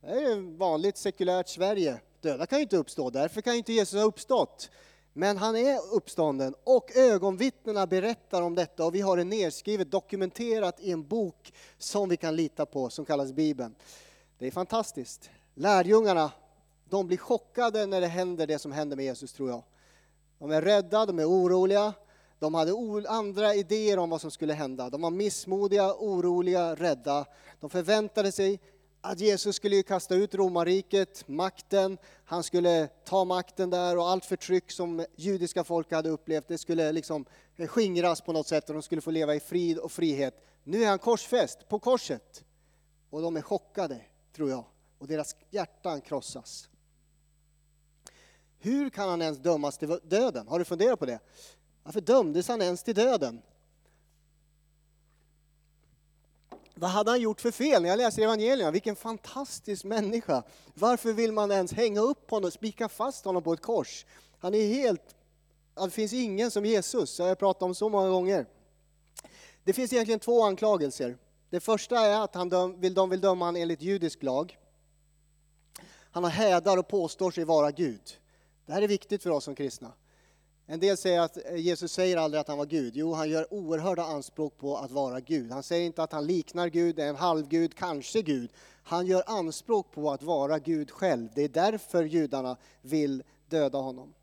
Det 0.00 0.06
är 0.06 0.58
vanligt 0.58 0.96
sekulärt 0.96 1.48
Sverige. 1.48 2.00
Döda 2.20 2.46
kan 2.46 2.58
ju 2.58 2.62
inte 2.62 2.76
uppstå, 2.76 3.10
därför 3.10 3.40
kan 3.40 3.52
ju 3.52 3.58
inte 3.58 3.72
Jesus 3.72 4.00
ha 4.00 4.06
uppstått. 4.06 4.70
Men 5.12 5.36
han 5.36 5.56
är 5.56 5.94
uppstånden 5.94 6.54
och 6.64 6.96
ögonvittnena 6.96 7.86
berättar 7.86 8.42
om 8.42 8.54
detta 8.54 8.84
och 8.84 8.94
vi 8.94 9.00
har 9.00 9.16
det 9.16 9.24
nedskrivet, 9.24 9.90
dokumenterat 9.90 10.80
i 10.80 10.92
en 10.92 11.08
bok 11.08 11.52
som 11.78 12.08
vi 12.08 12.16
kan 12.16 12.36
lita 12.36 12.66
på, 12.66 12.90
som 12.90 13.04
kallas 13.04 13.32
Bibeln. 13.32 13.74
Det 14.38 14.46
är 14.46 14.50
fantastiskt. 14.50 15.30
Lärjungarna, 15.54 16.32
de 16.88 17.06
blir 17.06 17.16
chockade 17.16 17.86
när 17.86 18.00
det 18.00 18.06
händer 18.06 18.46
det 18.46 18.58
som 18.58 18.72
händer 18.72 18.96
med 18.96 19.04
Jesus 19.04 19.32
tror 19.32 19.50
jag. 19.50 19.62
De 20.38 20.50
är 20.50 20.62
rädda, 20.62 21.06
de 21.06 21.18
är 21.18 21.28
oroliga, 21.28 21.92
de 22.40 22.54
hade 22.54 22.72
andra 23.08 23.54
idéer 23.54 23.98
om 23.98 24.10
vad 24.10 24.20
som 24.20 24.30
skulle 24.30 24.52
hända. 24.52 24.90
De 24.90 25.02
var 25.02 25.10
missmodiga, 25.10 25.94
oroliga, 25.94 26.74
rädda. 26.74 27.26
De 27.60 27.70
förväntade 27.70 28.32
sig 28.32 28.60
att 29.00 29.20
Jesus 29.20 29.56
skulle 29.56 29.82
kasta 29.82 30.14
ut 30.14 30.34
romarriket, 30.34 31.28
makten, 31.28 31.98
han 32.24 32.42
skulle 32.42 32.88
ta 33.04 33.24
makten 33.24 33.70
där 33.70 33.98
och 33.98 34.08
allt 34.08 34.24
förtryck 34.24 34.70
som 34.70 35.06
judiska 35.16 35.64
folk 35.64 35.92
hade 35.92 36.08
upplevt, 36.08 36.48
det 36.48 36.58
skulle 36.58 36.92
liksom 36.92 37.24
skingras 37.68 38.20
på 38.20 38.32
något 38.32 38.48
sätt 38.48 38.68
och 38.68 38.74
de 38.74 38.82
skulle 38.82 39.00
få 39.00 39.10
leva 39.10 39.34
i 39.34 39.40
frid 39.40 39.78
och 39.78 39.92
frihet. 39.92 40.46
Nu 40.64 40.82
är 40.82 40.88
han 40.88 40.98
korsfäst 40.98 41.68
på 41.68 41.78
korset 41.78 42.44
och 43.10 43.22
de 43.22 43.36
är 43.36 43.42
chockade, 43.42 44.00
tror 44.36 44.50
jag, 44.50 44.64
och 44.98 45.06
deras 45.06 45.36
hjärtan 45.50 46.00
krossas. 46.00 46.68
Hur 48.58 48.90
kan 48.90 49.08
han 49.08 49.22
ens 49.22 49.38
dömas 49.38 49.78
till 49.78 49.98
döden? 50.02 50.48
Har 50.48 50.58
du 50.58 50.64
funderat 50.64 50.98
på 50.98 51.06
det? 51.06 51.18
Varför 51.82 52.00
dömdes 52.00 52.48
han 52.48 52.62
ens 52.62 52.82
till 52.82 52.94
döden? 52.94 53.42
Vad 56.74 56.90
hade 56.90 57.10
han 57.10 57.20
gjort 57.20 57.40
för 57.40 57.50
fel? 57.50 57.82
När 57.82 57.88
jag 57.88 57.96
läser 57.96 58.22
evangelierna, 58.22 58.70
vilken 58.70 58.96
fantastisk 58.96 59.84
människa. 59.84 60.42
Varför 60.74 61.12
vill 61.12 61.32
man 61.32 61.50
ens 61.50 61.72
hänga 61.72 62.00
upp 62.00 62.30
honom, 62.30 62.50
spika 62.50 62.88
fast 62.88 63.24
honom 63.24 63.42
på 63.42 63.52
ett 63.52 63.62
kors? 63.62 64.06
Han 64.38 64.54
är 64.54 64.66
helt... 64.66 65.16
Det 65.74 65.90
finns 65.90 66.12
ingen 66.12 66.50
som 66.50 66.64
Jesus, 66.64 67.16
det 67.16 67.22
har 67.22 67.28
jag 67.28 67.38
pratat 67.38 67.62
om 67.62 67.74
så 67.74 67.88
många 67.88 68.08
gånger. 68.08 68.46
Det 69.64 69.72
finns 69.72 69.92
egentligen 69.92 70.20
två 70.20 70.44
anklagelser. 70.44 71.16
Det 71.50 71.60
första 71.60 71.98
är 71.98 72.20
att 72.24 72.34
han 72.34 72.48
döm, 72.48 72.80
vill, 72.80 72.94
de 72.94 73.10
vill 73.10 73.20
döma 73.20 73.44
honom 73.44 73.62
enligt 73.62 73.82
judisk 73.82 74.22
lag. 74.22 74.58
Han 76.12 76.24
har 76.24 76.30
hädar 76.30 76.76
och 76.76 76.88
påstår 76.88 77.30
sig 77.30 77.44
vara 77.44 77.70
Gud. 77.70 78.18
Det 78.66 78.72
här 78.72 78.82
är 78.82 78.88
viktigt 78.88 79.22
för 79.22 79.30
oss 79.30 79.44
som 79.44 79.54
kristna. 79.54 79.92
En 80.72 80.80
del 80.80 80.96
säger 80.96 81.20
att 81.20 81.36
eh, 81.36 81.56
Jesus 81.56 81.92
säger 81.92 82.16
aldrig 82.16 82.40
att 82.40 82.48
han 82.48 82.58
var 82.58 82.66
Gud. 82.66 82.96
Jo, 82.96 83.12
han 83.12 83.30
gör 83.30 83.54
oerhörda 83.54 84.02
anspråk 84.02 84.58
på 84.58 84.76
att 84.76 84.90
vara 84.90 85.20
Gud. 85.20 85.52
Han 85.52 85.62
säger 85.62 85.86
inte 85.86 86.02
att 86.02 86.12
han 86.12 86.26
liknar 86.26 86.68
Gud, 86.68 86.98
är 86.98 87.08
en 87.08 87.16
halvgud, 87.16 87.74
kanske 87.74 88.22
Gud. 88.22 88.50
Han 88.82 89.06
gör 89.06 89.22
anspråk 89.26 89.92
på 89.92 90.10
att 90.10 90.22
vara 90.22 90.58
Gud 90.58 90.90
själv. 90.90 91.28
Det 91.34 91.42
är 91.42 91.48
därför 91.48 92.04
judarna 92.04 92.56
vill 92.82 93.22
döda 93.48 93.78
honom. 93.78 94.14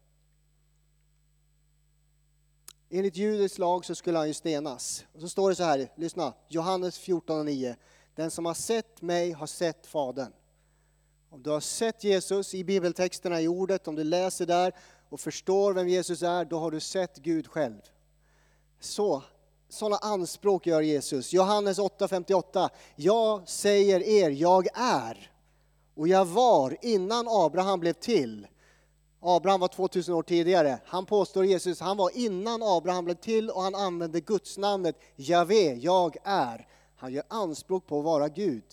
Enligt 2.89 3.17
judisk 3.17 3.57
lag 3.57 3.85
så 3.85 3.95
skulle 3.95 4.17
han 4.17 4.27
ju 4.27 4.33
stenas. 4.33 5.05
Och 5.13 5.21
så 5.21 5.29
står 5.29 5.49
det 5.49 5.55
så 5.55 5.63
här, 5.63 5.91
lyssna, 5.95 6.33
Johannes 6.47 6.99
14.9. 6.99 7.75
Den 8.15 8.31
som 8.31 8.45
har 8.45 8.53
sett 8.53 9.01
mig 9.01 9.31
har 9.31 9.47
sett 9.47 9.87
Fadern. 9.87 10.31
Om 11.29 11.43
du 11.43 11.49
har 11.49 11.59
sett 11.59 12.03
Jesus 12.03 12.53
i 12.53 12.63
bibeltexterna, 12.63 13.41
i 13.41 13.47
ordet, 13.47 13.87
om 13.87 13.95
du 13.95 14.03
läser 14.03 14.45
där 14.45 14.73
och 15.09 15.19
förstår 15.19 15.73
vem 15.73 15.87
Jesus 15.87 16.21
är, 16.21 16.45
då 16.45 16.59
har 16.59 16.71
du 16.71 16.79
sett 16.79 17.17
Gud 17.17 17.47
själv. 17.47 17.81
Så, 18.79 19.23
sådana 19.69 19.97
anspråk 19.97 20.67
gör 20.67 20.81
Jesus. 20.81 21.33
Johannes 21.33 21.79
8.58. 21.79 22.69
Jag 22.95 23.49
säger 23.49 24.03
er, 24.03 24.29
jag 24.29 24.67
är. 24.73 25.31
Och 25.95 26.07
jag 26.07 26.25
var 26.25 26.77
innan 26.81 27.27
Abraham 27.29 27.79
blev 27.79 27.93
till. 27.93 28.47
Abraham 29.19 29.59
var 29.59 29.67
2000 29.67 30.13
år 30.13 30.23
tidigare. 30.23 30.79
Han 30.85 31.05
påstår 31.05 31.45
Jesus, 31.45 31.79
han 31.79 31.97
var 31.97 32.17
innan 32.17 32.63
Abraham 32.63 33.05
blev 33.05 33.15
till 33.15 33.49
och 33.49 33.61
han 33.61 33.75
använde 33.75 34.21
Guds 34.21 34.57
namnet 34.57 34.95
Javé, 35.15 35.73
jag 35.73 36.17
är. 36.23 36.67
Han 36.95 37.13
gör 37.13 37.23
anspråk 37.27 37.87
på 37.87 37.99
att 37.99 38.05
vara 38.05 38.29
Gud. 38.29 38.63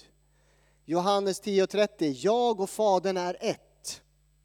Johannes 0.84 1.42
10.30, 1.42 2.12
jag 2.24 2.60
och 2.60 2.70
Fadern 2.70 3.16
är 3.16 3.36
ett. 3.40 4.02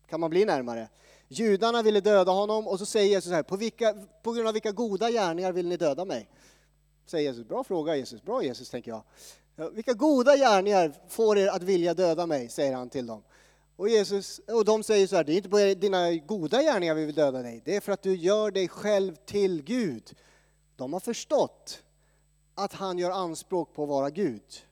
Kan 0.09 0.19
man 0.19 0.29
bli 0.29 0.45
närmare? 0.45 0.89
Judarna 1.31 1.81
ville 1.81 2.01
döda 2.01 2.31
honom 2.31 2.67
och 2.67 2.79
så 2.79 2.85
säger 2.85 3.09
Jesus 3.09 3.29
så 3.29 3.35
här, 3.35 3.43
på, 3.43 3.57
vilka, 3.57 3.93
på 4.23 4.31
grund 4.31 4.47
av 4.47 4.53
vilka 4.53 4.71
goda 4.71 5.11
gärningar 5.11 5.51
vill 5.51 5.67
ni 5.67 5.77
döda 5.77 6.05
mig? 6.05 6.29
Säger 7.05 7.29
Jesus, 7.29 7.47
bra 7.47 7.63
fråga 7.63 7.95
Jesus, 7.95 8.23
bra 8.23 8.43
Jesus 8.43 8.69
tänker 8.69 8.91
jag. 8.91 9.03
Vilka 9.71 9.93
goda 9.93 10.37
gärningar 10.37 10.93
får 11.07 11.37
er 11.37 11.47
att 11.47 11.63
vilja 11.63 11.93
döda 11.93 12.25
mig, 12.25 12.49
säger 12.49 12.75
han 12.75 12.89
till 12.89 13.05
dem. 13.07 13.23
Och, 13.75 13.89
Jesus, 13.89 14.39
och 14.39 14.65
de 14.65 14.83
säger 14.83 15.07
så 15.07 15.15
här, 15.15 15.23
det 15.23 15.33
är 15.33 15.37
inte 15.37 15.49
på 15.49 15.57
dina 15.57 16.15
goda 16.15 16.61
gärningar 16.61 16.95
vi 16.95 17.05
vill 17.05 17.15
döda 17.15 17.41
dig, 17.41 17.61
det 17.65 17.75
är 17.75 17.81
för 17.81 17.91
att 17.91 18.01
du 18.01 18.15
gör 18.15 18.51
dig 18.51 18.67
själv 18.67 19.15
till 19.15 19.63
Gud. 19.63 20.15
De 20.75 20.93
har 20.93 20.99
förstått 20.99 21.83
att 22.55 22.73
han 22.73 22.97
gör 22.97 23.11
anspråk 23.11 23.73
på 23.73 23.83
att 23.83 23.89
vara 23.89 24.09
Gud. 24.09 24.65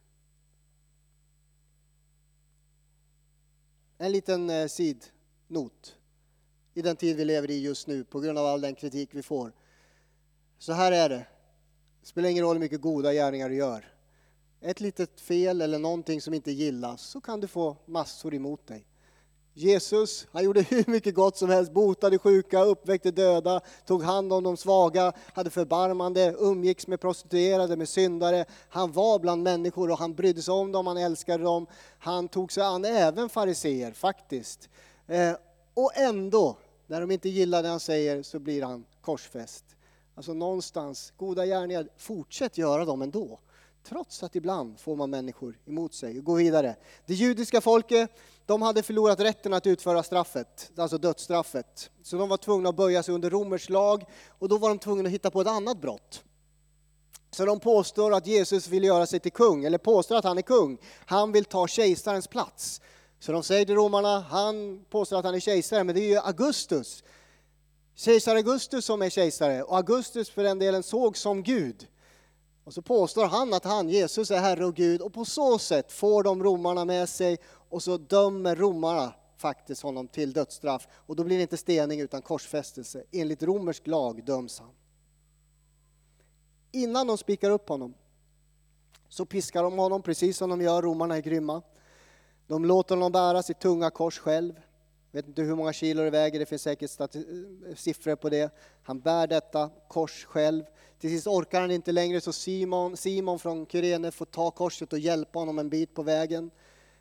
En 3.98 4.12
liten 4.12 4.50
eh, 4.50 4.68
sidnot 4.68 5.97
i 6.78 6.82
den 6.82 6.96
tid 6.96 7.18
vi 7.18 7.26
lever 7.26 7.52
i 7.52 7.62
just 7.62 7.88
nu 7.88 8.04
på 8.04 8.20
grund 8.20 8.38
av 8.38 8.46
all 8.46 8.62
den 8.62 8.76
kritik 8.76 9.10
vi 9.12 9.24
får. 9.24 9.54
Så 10.58 10.74
här 10.74 10.92
är 10.92 11.10
det. 11.10 11.26
Det 12.02 12.08
spelar 12.08 12.30
ingen 12.30 12.44
roll 12.44 12.56
hur 12.56 12.60
mycket 12.60 12.82
goda 12.82 13.14
gärningar 13.14 13.50
du 13.50 13.56
gör. 13.56 13.94
Ett 14.62 14.80
litet 14.80 15.22
fel 15.22 15.62
eller 15.62 15.80
någonting 15.80 16.22
som 16.22 16.34
inte 16.34 16.52
gillas 16.52 17.02
så 17.02 17.22
kan 17.22 17.40
du 17.40 17.48
få 17.48 17.78
massor 17.86 18.34
emot 18.34 18.68
dig. 18.68 18.86
Jesus, 19.54 20.28
han 20.32 20.44
gjorde 20.44 20.62
hur 20.70 20.92
mycket 20.92 21.16
gott 21.16 21.38
som 21.38 21.50
helst, 21.50 21.72
botade 21.72 22.18
sjuka, 22.18 22.64
uppväckte 22.64 23.12
döda, 23.12 23.62
tog 23.86 24.04
hand 24.04 24.34
om 24.34 24.44
de 24.44 24.58
svaga, 24.58 25.14
hade 25.34 25.50
förbarmande, 25.50 26.36
umgicks 26.40 26.88
med 26.88 27.00
prostituerade, 27.00 27.76
med 27.76 27.90
syndare. 27.90 28.46
Han 28.70 28.92
var 28.92 29.20
bland 29.20 29.44
människor 29.44 29.92
och 29.92 29.98
han 29.98 30.14
brydde 30.14 30.42
sig 30.42 30.54
om 30.54 30.72
dem, 30.72 30.88
han 30.88 30.98
älskade 30.98 31.44
dem. 31.44 31.68
Han 32.00 32.28
tog 32.28 32.52
sig 32.52 32.64
an 32.64 32.86
även 32.86 33.30
fariseer 33.30 33.92
faktiskt. 33.92 34.70
Eh, 35.08 35.34
och 35.74 35.98
ändå 35.98 36.58
när 36.88 37.02
de 37.02 37.12
inte 37.12 37.30
gillar 37.30 37.64
det 37.64 37.70
han 37.70 37.80
säger 37.80 38.24
så 38.24 38.40
blir 38.40 38.64
han 38.64 38.86
korsfäst. 39.02 39.66
Alltså 40.16 40.34
någonstans, 40.34 41.14
goda 41.18 41.46
gärningar, 41.46 41.90
fortsätt 41.98 42.58
göra 42.58 42.86
dem 42.86 43.02
ändå. 43.02 43.40
Trots 43.84 44.24
att 44.24 44.36
ibland 44.36 44.80
får 44.80 44.96
man 44.96 45.10
människor 45.10 45.60
emot 45.66 45.94
sig. 45.94 46.14
Gå 46.14 46.36
vidare. 46.36 46.76
Det 47.06 47.14
judiska 47.14 47.62
folket, 47.62 48.12
de 48.46 48.62
hade 48.62 48.84
förlorat 48.84 49.20
rätten 49.20 49.54
att 49.54 49.68
utföra 49.68 50.04
straffet, 50.04 50.72
alltså 50.78 50.98
dödsstraffet. 50.98 51.90
Så 52.04 52.18
de 52.18 52.30
var 52.30 52.38
tvungna 52.38 52.70
att 52.70 52.76
böja 52.76 53.04
sig 53.04 53.16
under 53.16 53.30
romersk 53.30 53.70
lag 53.70 54.06
och 54.28 54.50
då 54.50 54.58
var 54.58 54.70
de 54.70 54.80
tvungna 54.80 55.08
att 55.08 55.14
hitta 55.14 55.32
på 55.32 55.42
ett 55.42 55.48
annat 55.48 55.82
brott. 55.82 56.24
Så 57.32 57.46
de 57.46 57.60
påstår 57.60 58.14
att 58.14 58.28
Jesus 58.28 58.68
vill 58.68 58.84
göra 58.84 59.06
sig 59.06 59.20
till 59.20 59.32
kung, 59.32 59.66
eller 59.66 59.78
påstår 59.78 60.16
att 60.16 60.24
han 60.24 60.38
är 60.38 60.42
kung. 60.42 60.78
Han 61.06 61.32
vill 61.32 61.46
ta 61.46 61.68
kejsarens 61.68 62.28
plats. 62.28 62.82
Så 63.20 63.32
de 63.32 63.44
säger 63.44 63.66
till 63.66 63.76
romarna, 63.76 64.20
han 64.20 64.86
påstår 64.90 65.18
att 65.18 65.26
han 65.26 65.36
är 65.36 65.40
kejsare, 65.40 65.84
men 65.84 65.96
det 65.96 66.02
är 66.02 66.10
ju 66.10 66.18
Augustus. 66.18 67.04
Kejsar 67.96 68.36
Augustus 68.36 68.86
som 68.86 69.02
är 69.02 69.10
kejsare, 69.10 69.64
och 69.64 69.78
Augustus 69.78 70.30
för 70.30 70.44
den 70.44 70.60
delen 70.60 70.84
såg 70.84 71.18
som 71.18 71.44
Gud. 71.44 71.88
Och 72.64 72.74
så 72.74 72.82
påstår 72.82 73.26
han 73.26 73.54
att 73.54 73.64
han, 73.64 73.90
Jesus, 73.90 74.32
är 74.32 74.40
Herre 74.40 74.66
och 74.66 74.76
Gud, 74.76 75.02
och 75.02 75.14
på 75.14 75.26
så 75.26 75.60
sätt 75.60 75.92
får 75.92 76.24
de 76.24 76.44
romarna 76.44 76.86
med 76.86 77.10
sig, 77.10 77.38
och 77.70 77.84
så 77.84 77.98
dömer 77.98 78.56
romarna 78.56 79.14
faktiskt 79.38 79.82
honom 79.82 80.08
till 80.08 80.34
dödsstraff. 80.34 80.88
Och 80.92 81.16
då 81.16 81.24
blir 81.24 81.38
det 81.38 81.42
inte 81.42 81.58
stening 81.58 82.00
utan 82.00 82.22
korsfästelse. 82.22 83.04
Enligt 83.12 83.44
romersk 83.44 83.88
lag 83.88 84.26
döms 84.26 84.60
han. 84.60 84.72
Innan 86.72 87.08
de 87.08 87.18
spikar 87.18 87.52
upp 87.52 87.70
honom 87.70 87.94
så 89.10 89.26
piskar 89.26 89.64
de 89.64 89.78
honom 89.78 90.02
precis 90.02 90.38
som 90.38 90.50
de 90.50 90.62
gör, 90.62 90.82
romarna 90.82 91.18
är 91.18 91.22
grymma. 91.22 91.62
De 92.48 92.66
låter 92.66 92.96
honom 92.96 93.12
bära 93.12 93.44
sitt 93.44 93.60
tunga 93.60 93.90
kors 93.90 94.20
själv. 94.20 94.54
Jag 95.12 95.22
vet 95.22 95.28
inte 95.28 95.42
hur 95.42 95.56
många 95.56 95.74
kilo 95.74 96.04
det 96.04 96.10
väger, 96.10 96.40
det 96.40 96.46
finns 96.46 96.62
säkert 96.62 97.00
eh, 97.00 97.22
siffror 97.76 98.16
på 98.16 98.30
det. 98.30 98.54
Han 98.84 99.00
bär 99.00 99.28
detta 99.28 99.70
kors 99.88 100.26
själv. 100.26 100.64
Till 101.00 101.10
sist 101.10 101.28
orkar 101.28 101.62
han 101.62 101.72
inte 101.72 101.92
längre 101.92 102.22
så 102.22 102.34
Simon, 102.34 102.98
Simon 102.98 103.40
från 103.40 103.66
Kyrene 103.66 104.12
får 104.12 104.26
ta 104.26 104.52
korset 104.52 104.94
och 104.94 105.00
hjälpa 105.00 105.40
honom 105.40 105.60
en 105.60 105.70
bit 105.70 105.94
på 105.94 106.04
vägen. 106.04 106.52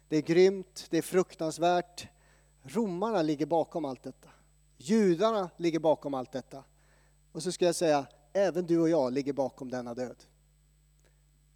Det 0.08 0.16
är 0.16 0.22
grymt, 0.22 0.86
det 0.90 0.98
är 0.98 1.02
fruktansvärt. 1.02 2.08
Romarna 2.62 3.22
ligger 3.22 3.46
bakom 3.46 3.84
allt 3.84 4.02
detta. 4.02 4.28
Judarna 4.76 5.50
ligger 5.56 5.78
bakom 5.78 6.14
allt 6.14 6.32
detta. 6.32 6.64
Och 7.32 7.42
så 7.42 7.52
ska 7.52 7.64
jag 7.64 7.74
säga, 7.74 8.06
även 8.32 8.66
du 8.66 8.78
och 8.78 8.88
jag 8.88 9.12
ligger 9.12 9.32
bakom 9.32 9.70
denna 9.70 9.94
död. 9.94 10.16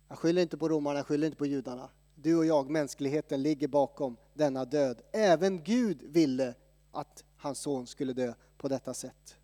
Jag 0.08 0.18
skyller 0.18 0.42
inte 0.42 0.56
på 0.56 0.68
romarna, 0.68 0.98
jag 0.98 1.06
skyller 1.06 1.26
inte 1.26 1.38
på 1.38 1.46
judarna 1.46 1.88
du 2.22 2.36
och 2.36 2.46
jag, 2.46 2.70
mänskligheten, 2.70 3.42
ligger 3.42 3.68
bakom 3.68 4.16
denna 4.34 4.64
död. 4.64 5.00
Även 5.12 5.62
Gud 5.62 6.02
ville 6.02 6.54
att 6.92 7.24
hans 7.36 7.58
son 7.58 7.86
skulle 7.86 8.12
dö 8.12 8.34
på 8.58 8.68
detta 8.68 8.94
sätt. 8.94 9.36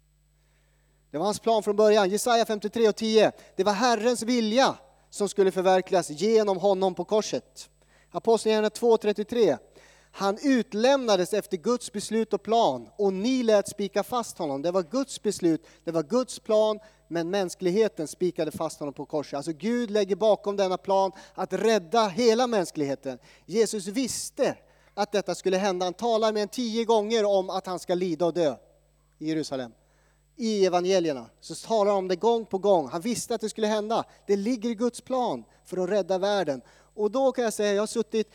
Det 1.10 1.18
var 1.18 1.24
hans 1.24 1.40
plan 1.40 1.62
från 1.62 1.76
början. 1.76 2.10
Jesaja 2.10 2.44
53 2.44 2.88
och 2.88 2.96
10. 2.96 3.32
Det 3.56 3.64
var 3.64 3.72
Herrens 3.72 4.22
vilja 4.22 4.74
som 5.10 5.28
skulle 5.28 5.50
förverkligas 5.50 6.10
genom 6.10 6.56
honom 6.56 6.94
på 6.94 7.04
korset. 7.04 7.70
Apostlagärningarna 8.10 8.68
2.33. 8.68 9.58
Han 10.18 10.38
utlämnades 10.42 11.34
efter 11.34 11.56
Guds 11.56 11.92
beslut 11.92 12.32
och 12.32 12.42
plan 12.42 12.88
och 12.96 13.12
ni 13.12 13.42
lät 13.42 13.68
spika 13.68 14.02
fast 14.02 14.38
honom. 14.38 14.62
Det 14.62 14.70
var 14.70 14.82
Guds 14.82 15.22
beslut, 15.22 15.66
det 15.84 15.90
var 15.90 16.02
Guds 16.02 16.38
plan, 16.38 16.78
men 17.08 17.30
mänskligheten 17.30 18.08
spikade 18.08 18.50
fast 18.50 18.80
honom 18.80 18.94
på 18.94 19.04
korset. 19.04 19.36
Alltså 19.36 19.52
Gud 19.52 19.90
lägger 19.90 20.16
bakom 20.16 20.56
denna 20.56 20.76
plan 20.76 21.12
att 21.34 21.52
rädda 21.52 22.08
hela 22.08 22.46
mänskligheten. 22.46 23.18
Jesus 23.46 23.86
visste 23.86 24.56
att 24.94 25.12
detta 25.12 25.34
skulle 25.34 25.56
hända. 25.56 25.86
Han 25.86 25.94
talar 25.94 26.32
med 26.32 26.42
en 26.42 26.48
tio 26.48 26.84
gånger 26.84 27.24
om 27.24 27.50
att 27.50 27.66
han 27.66 27.78
ska 27.78 27.94
lida 27.94 28.26
och 28.26 28.34
dö 28.34 28.56
i 29.18 29.28
Jerusalem. 29.28 29.72
I 30.36 30.66
evangelierna 30.66 31.26
så 31.40 31.54
talar 31.54 31.90
han 31.90 31.98
om 31.98 32.08
det 32.08 32.16
gång 32.16 32.46
på 32.46 32.58
gång. 32.58 32.88
Han 32.88 33.00
visste 33.00 33.34
att 33.34 33.40
det 33.40 33.48
skulle 33.48 33.66
hända. 33.66 34.04
Det 34.26 34.36
ligger 34.36 34.70
i 34.70 34.74
Guds 34.74 35.00
plan 35.00 35.44
för 35.64 35.76
att 35.76 35.90
rädda 35.90 36.18
världen. 36.18 36.60
Och 36.94 37.10
då 37.10 37.32
kan 37.32 37.44
jag 37.44 37.52
säga, 37.52 37.74
jag 37.74 37.82
har 37.82 37.86
suttit 37.86 38.30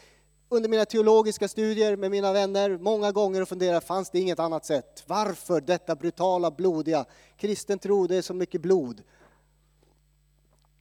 under 0.54 0.70
mina 0.70 0.86
teologiska 0.86 1.48
studier 1.48 1.96
med 1.96 2.12
mina 2.12 2.34
vänner 2.34 2.78
många 2.78 3.12
gånger 3.12 3.42
och 3.42 3.50
funderat, 3.50 3.84
fanns 3.84 4.10
det 4.10 4.20
inget 4.20 4.40
annat 4.40 4.66
sätt? 4.66 5.04
Varför 5.08 5.62
detta 5.62 5.96
brutala, 5.96 6.52
blodiga? 6.52 7.06
Kristen 7.38 7.80
tro, 7.80 8.08
det 8.08 8.16
är 8.16 8.22
så 8.22 8.34
mycket 8.34 8.62
blod. 8.62 9.02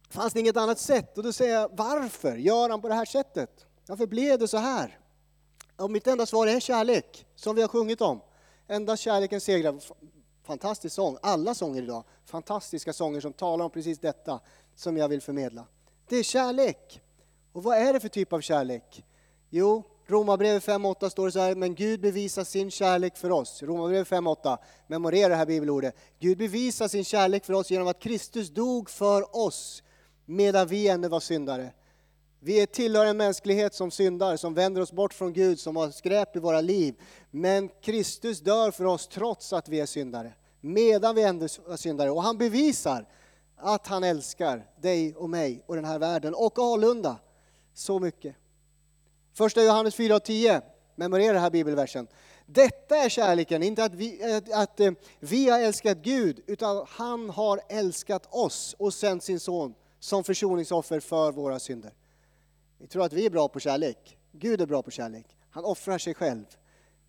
Fanns 0.09 0.33
det 0.33 0.39
inget 0.39 0.57
annat 0.57 0.79
sätt? 0.79 1.17
Och 1.17 1.23
då 1.23 1.33
säger 1.33 1.53
jag, 1.53 1.69
varför 1.73 2.35
gör 2.35 2.69
han 2.69 2.81
på 2.81 2.87
det 2.87 2.93
här 2.93 3.05
sättet? 3.05 3.65
Varför 3.87 4.07
blev 4.07 4.39
det 4.39 4.47
så 4.47 4.57
här? 4.57 4.99
Och 5.75 5.91
mitt 5.91 6.07
enda 6.07 6.25
svar 6.25 6.47
är 6.47 6.59
kärlek, 6.59 7.25
som 7.35 7.55
vi 7.55 7.61
har 7.61 7.69
sjungit 7.69 8.01
om. 8.01 8.21
Endast 8.67 9.03
kärleken 9.03 9.41
segrar. 9.41 9.79
Fantastisk 10.43 10.95
sång, 10.95 11.17
alla 11.21 11.55
sånger 11.55 11.81
idag. 11.81 12.03
Fantastiska 12.25 12.93
sånger 12.93 13.21
som 13.21 13.33
talar 13.33 13.65
om 13.65 13.71
precis 13.71 13.99
detta 13.99 14.39
som 14.75 14.97
jag 14.97 15.09
vill 15.09 15.21
förmedla. 15.21 15.65
Det 16.07 16.15
är 16.15 16.23
kärlek. 16.23 17.01
Och 17.51 17.63
vad 17.63 17.77
är 17.77 17.93
det 17.93 17.99
för 17.99 18.09
typ 18.09 18.33
av 18.33 18.41
kärlek? 18.41 19.03
Jo, 19.53 19.83
Romarbrevet 20.05 20.63
5.8 20.63 21.09
står 21.09 21.25
det 21.25 21.31
så 21.31 21.39
här, 21.39 21.55
men 21.55 21.75
Gud 21.75 22.01
bevisar 22.01 22.43
sin 22.43 22.71
kärlek 22.71 23.17
för 23.17 23.31
oss. 23.31 23.63
Romarbrevet 23.63 24.07
5.8, 24.07 24.57
memorera 24.87 25.29
det 25.29 25.35
här 25.35 25.45
bibelordet. 25.45 25.95
Gud 26.19 26.37
bevisar 26.37 26.87
sin 26.87 27.03
kärlek 27.03 27.45
för 27.45 27.53
oss 27.53 27.71
genom 27.71 27.87
att 27.87 27.99
Kristus 27.99 28.49
dog 28.49 28.89
för 28.89 29.35
oss 29.35 29.83
medan 30.25 30.67
vi 30.67 30.87
ännu 30.87 31.07
var 31.07 31.19
syndare. 31.19 31.73
Vi 32.39 32.67
tillhör 32.67 33.05
en 33.05 33.17
mänsklighet 33.17 33.73
som 33.73 33.91
syndar, 33.91 34.37
som 34.37 34.53
vänder 34.53 34.81
oss 34.81 34.91
bort 34.91 35.13
från 35.13 35.33
Gud, 35.33 35.59
som 35.59 35.75
har 35.75 35.89
skräp 35.89 36.35
i 36.35 36.39
våra 36.39 36.61
liv. 36.61 36.95
Men 37.31 37.69
Kristus 37.81 38.39
dör 38.39 38.71
för 38.71 38.85
oss 38.85 39.07
trots 39.07 39.53
att 39.53 39.69
vi 39.69 39.79
är 39.79 39.85
syndare, 39.85 40.33
medan 40.61 41.15
vi 41.15 41.23
ändå 41.23 41.45
är 41.45 41.77
syndare. 41.77 42.11
Och 42.11 42.23
han 42.23 42.37
bevisar 42.37 43.05
att 43.57 43.87
han 43.87 44.03
älskar 44.03 44.65
dig 44.81 45.15
och 45.15 45.29
mig 45.29 45.63
och 45.65 45.75
den 45.75 45.85
här 45.85 45.99
världen 45.99 46.33
och 46.33 46.59
Alunda 46.59 47.17
så 47.73 47.99
mycket. 47.99 48.35
Första 49.33 49.63
Johannes 49.63 49.95
4 49.95 50.15
och 50.15 50.23
10, 50.23 50.61
memorera 50.95 51.33
den 51.33 51.41
här 51.41 51.49
bibelversen. 51.49 52.07
Detta 52.45 52.97
är 52.97 53.09
kärleken, 53.09 53.63
inte 53.63 53.83
att 53.83 53.93
vi, 53.93 54.33
att, 54.33 54.51
att 54.51 54.79
eh, 54.79 54.91
vi 55.19 55.49
har 55.49 55.59
älskat 55.59 55.97
Gud, 55.97 56.39
utan 56.47 56.85
han 56.89 57.29
har 57.29 57.61
älskat 57.69 58.27
oss 58.29 58.75
och 58.79 58.93
sänt 58.93 59.23
sin 59.23 59.39
son 59.39 59.73
som 59.99 60.23
försoningsoffer 60.23 60.99
för 60.99 61.31
våra 61.31 61.59
synder. 61.59 61.93
Vi 62.77 62.87
tror 62.87 63.03
att 63.03 63.13
vi 63.13 63.25
är 63.25 63.29
bra 63.29 63.47
på 63.47 63.59
kärlek. 63.59 64.17
Gud 64.31 64.61
är 64.61 64.65
bra 64.65 64.81
på 64.81 64.91
kärlek. 64.91 65.25
Han 65.49 65.65
offrar 65.65 65.97
sig 65.97 66.13
själv 66.13 66.45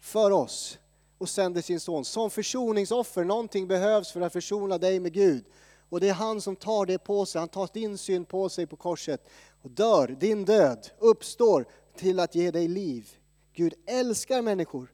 för 0.01 0.31
oss 0.31 0.79
och 1.19 1.29
sänder 1.29 1.63
sin 1.63 1.81
son 1.81 2.05
som 2.05 2.31
försoningsoffer. 2.31 3.25
Någonting 3.25 3.69
behövs 3.69 4.13
för 4.13 4.21
att 4.21 4.33
försona 4.33 4.79
dig 4.79 5.01
med 5.01 5.13
Gud. 5.13 5.45
Och 5.89 6.01
det 6.01 6.09
är 6.09 6.13
han 6.15 6.41
som 6.41 6.57
tar 6.57 6.87
det 6.87 6.99
på 6.99 7.27
sig. 7.27 7.39
Han 7.39 7.49
tar 7.49 7.69
din 7.73 7.99
synd 7.99 8.29
på 8.29 8.49
sig 8.49 8.67
på 8.67 8.77
korset 8.77 9.29
och 9.63 9.71
dör 9.71 10.09
din 10.21 10.45
död, 10.45 10.91
uppstår 10.99 11.67
till 11.97 12.21
att 12.21 12.35
ge 12.35 12.51
dig 12.51 12.69
liv. 12.69 13.11
Gud 13.55 13.75
älskar 13.87 14.43
människor 14.43 14.93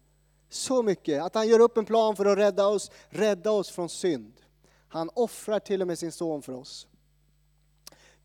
så 0.49 0.83
mycket 0.83 1.23
att 1.23 1.35
han 1.35 1.49
gör 1.49 1.61
upp 1.61 1.77
en 1.77 1.85
plan 1.85 2.17
för 2.17 2.27
att 2.27 2.39
rädda 2.39 2.67
oss, 2.67 2.91
rädda 3.09 3.51
oss 3.51 3.71
från 3.71 3.89
synd. 3.89 4.33
Han 4.89 5.11
offrar 5.15 5.59
till 5.59 5.81
och 5.81 5.87
med 5.87 5.99
sin 5.99 6.13
son 6.13 6.43
för 6.43 6.53
oss. 6.53 6.87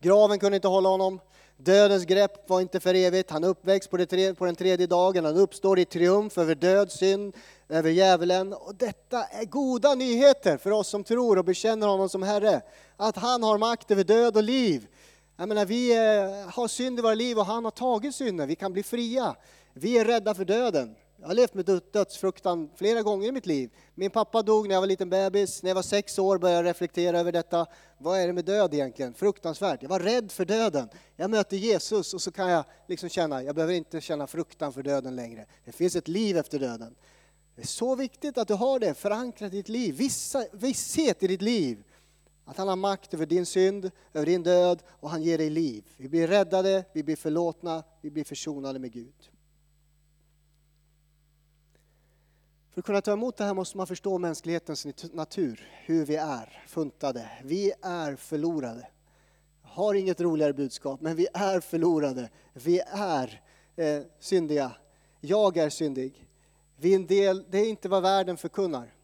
Graven 0.00 0.38
kunde 0.38 0.56
inte 0.56 0.68
hålla 0.68 0.88
honom. 0.88 1.20
Dödens 1.56 2.04
grepp 2.04 2.48
var 2.48 2.60
inte 2.60 2.80
för 2.80 2.94
evigt. 2.94 3.30
Han 3.30 3.44
uppväcks 3.44 3.88
på, 3.88 3.96
det, 3.96 4.34
på 4.34 4.44
den 4.44 4.56
tredje 4.56 4.86
dagen. 4.86 5.24
Han 5.24 5.36
uppstår 5.36 5.78
i 5.78 5.84
triumf 5.84 6.38
över 6.38 6.54
död, 6.54 6.92
synd, 6.92 7.36
över 7.68 7.90
djävulen. 7.90 8.52
Och 8.52 8.74
detta 8.74 9.24
är 9.24 9.44
goda 9.44 9.94
nyheter 9.94 10.56
för 10.56 10.70
oss 10.70 10.88
som 10.88 11.04
tror 11.04 11.38
och 11.38 11.44
bekänner 11.44 11.86
honom 11.86 12.08
som 12.08 12.22
Herre. 12.22 12.62
Att 12.96 13.16
han 13.16 13.42
har 13.42 13.58
makt 13.58 13.90
över 13.90 14.04
död 14.04 14.36
och 14.36 14.42
liv. 14.42 14.86
Jag 15.36 15.48
menar, 15.48 15.64
vi 15.64 15.92
eh, 15.92 16.50
har 16.50 16.68
synd 16.68 16.98
i 16.98 17.02
våra 17.02 17.14
liv 17.14 17.38
och 17.38 17.46
han 17.46 17.64
har 17.64 17.70
tagit 17.70 18.14
synden. 18.14 18.48
Vi 18.48 18.54
kan 18.54 18.72
bli 18.72 18.82
fria. 18.82 19.36
Vi 19.72 19.98
är 19.98 20.04
rädda 20.04 20.34
för 20.34 20.44
döden. 20.44 20.94
Jag 21.20 21.26
har 21.26 21.34
levt 21.34 21.54
med 21.54 21.80
dödsfruktan 21.92 22.70
flera 22.76 23.02
gånger 23.02 23.28
i 23.28 23.32
mitt 23.32 23.46
liv. 23.46 23.70
Min 23.94 24.10
pappa 24.10 24.42
dog 24.42 24.68
när 24.68 24.74
jag 24.74 24.80
var 24.80 24.88
liten 24.88 25.10
bebis. 25.10 25.62
När 25.62 25.70
jag 25.70 25.74
var 25.74 25.82
sex 25.82 26.18
år 26.18 26.38
började 26.38 26.58
jag 26.58 26.70
reflektera 26.70 27.20
över 27.20 27.32
detta. 27.32 27.66
Vad 27.98 28.20
är 28.20 28.26
det 28.26 28.32
med 28.32 28.44
död 28.44 28.74
egentligen? 28.74 29.14
Fruktansvärt. 29.14 29.82
Jag 29.82 29.88
var 29.88 30.00
rädd 30.00 30.32
för 30.32 30.44
döden. 30.44 30.88
Jag 31.16 31.30
möter 31.30 31.56
Jesus 31.56 32.14
och 32.14 32.22
så 32.22 32.32
kan 32.32 32.50
jag 32.50 32.64
liksom 32.88 33.08
känna, 33.08 33.42
jag 33.42 33.54
behöver 33.54 33.74
inte 33.74 34.00
känna 34.00 34.26
fruktan 34.26 34.72
för 34.72 34.82
döden 34.82 35.16
längre. 35.16 35.46
Det 35.64 35.72
finns 35.72 35.96
ett 35.96 36.08
liv 36.08 36.36
efter 36.36 36.58
döden. 36.58 36.94
Det 37.56 37.62
är 37.62 37.66
så 37.66 37.94
viktigt 37.94 38.38
att 38.38 38.48
du 38.48 38.54
har 38.54 38.78
det 38.78 38.94
förankrat 38.94 39.52
i 39.52 39.56
ditt 39.56 39.68
liv. 39.68 39.94
Vissa, 39.96 40.44
visshet 40.52 41.22
i 41.22 41.26
ditt 41.26 41.42
liv. 41.42 41.84
Att 42.44 42.56
han 42.56 42.68
har 42.68 42.76
makt 42.76 43.14
över 43.14 43.26
din 43.26 43.46
synd, 43.46 43.90
över 44.12 44.26
din 44.26 44.42
död 44.42 44.82
och 44.88 45.10
han 45.10 45.22
ger 45.22 45.38
dig 45.38 45.50
liv. 45.50 45.84
Vi 45.96 46.08
blir 46.08 46.28
räddade, 46.28 46.84
vi 46.92 47.02
blir 47.02 47.16
förlåtna, 47.16 47.82
vi 48.00 48.10
blir 48.10 48.24
försonade 48.24 48.78
med 48.78 48.92
Gud. 48.92 49.30
För 52.70 52.80
att 52.80 52.84
kunna 52.84 53.00
ta 53.00 53.12
emot 53.12 53.36
det 53.36 53.44
här 53.44 53.54
måste 53.54 53.76
man 53.76 53.86
förstå 53.86 54.18
mänsklighetens 54.18 54.86
natur, 55.12 55.68
hur 55.84 56.04
vi 56.04 56.16
är 56.16 56.62
funtade. 56.66 57.30
Vi 57.44 57.72
är 57.82 58.16
förlorade. 58.16 58.88
Jag 59.62 59.68
har 59.68 59.94
inget 59.94 60.20
roligare 60.20 60.52
budskap, 60.52 61.00
men 61.00 61.16
vi 61.16 61.26
är 61.34 61.60
förlorade. 61.60 62.30
Vi 62.52 62.80
är 62.86 63.42
eh, 63.76 64.02
syndiga. 64.20 64.72
Jag 65.20 65.56
är 65.56 65.70
syndig. 65.70 66.28
Vi 66.76 66.92
är 66.92 66.96
en 66.96 67.06
del, 67.06 67.44
det 67.50 67.58
är 67.58 67.68
inte 67.68 67.88
vad 67.88 68.02
världen 68.02 68.36
förkunnar. 68.36 68.94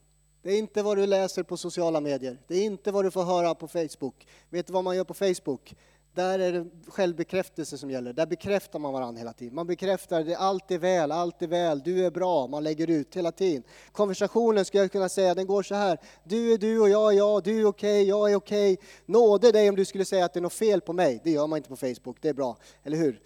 Det 0.42 0.52
är 0.52 0.58
inte 0.58 0.82
vad 0.82 0.96
du 0.96 1.06
läser 1.06 1.42
på 1.42 1.56
sociala 1.56 2.00
medier. 2.00 2.38
Det 2.46 2.54
är 2.56 2.64
inte 2.64 2.92
vad 2.92 3.04
du 3.04 3.10
får 3.10 3.24
höra 3.24 3.54
på 3.54 3.68
Facebook. 3.68 4.26
Vet 4.50 4.66
du 4.66 4.72
vad 4.72 4.84
man 4.84 4.96
gör 4.96 5.04
på 5.04 5.14
Facebook? 5.14 5.74
Där 6.14 6.38
är 6.38 6.52
det 6.52 6.66
självbekräftelse 6.88 7.78
som 7.78 7.90
gäller. 7.90 8.12
Där 8.12 8.26
bekräftar 8.26 8.78
man 8.78 8.92
varandra 8.92 9.18
hela 9.18 9.32
tiden. 9.32 9.54
Man 9.54 9.66
bekräftar 9.66 10.20
att 10.20 10.36
allt 10.36 10.70
är 10.70 10.78
väl, 10.78 11.12
allt 11.12 11.42
är 11.42 11.46
väl, 11.46 11.80
du 11.84 12.06
är 12.06 12.10
bra. 12.10 12.46
Man 12.46 12.64
lägger 12.64 12.90
ut 12.90 13.16
hela 13.16 13.32
tiden. 13.32 13.62
Konversationen 13.92 14.64
skulle 14.64 14.82
jag 14.82 14.92
kunna 14.92 15.08
säga, 15.08 15.34
den 15.34 15.46
går 15.46 15.62
så 15.62 15.74
här. 15.74 15.98
Du 16.24 16.52
är 16.52 16.58
du 16.58 16.80
och 16.80 16.88
jag 16.88 17.12
är 17.12 17.16
jag, 17.16 17.42
du 17.42 17.60
är 17.60 17.64
okej, 17.64 18.02
okay, 18.02 18.08
jag 18.08 18.32
är 18.32 18.36
okej. 18.36 18.72
Okay. 18.72 18.86
Nåde 19.06 19.52
dig 19.52 19.68
om 19.68 19.76
du 19.76 19.84
skulle 19.84 20.04
säga 20.04 20.24
att 20.24 20.32
det 20.32 20.38
är 20.38 20.42
något 20.42 20.52
fel 20.52 20.80
på 20.80 20.92
mig. 20.92 21.20
Det 21.24 21.30
gör 21.30 21.46
man 21.46 21.56
inte 21.56 21.68
på 21.68 21.76
Facebook, 21.76 22.16
det 22.20 22.28
är 22.28 22.34
bra. 22.34 22.56
Eller 22.82 22.96
hur? 22.96 23.20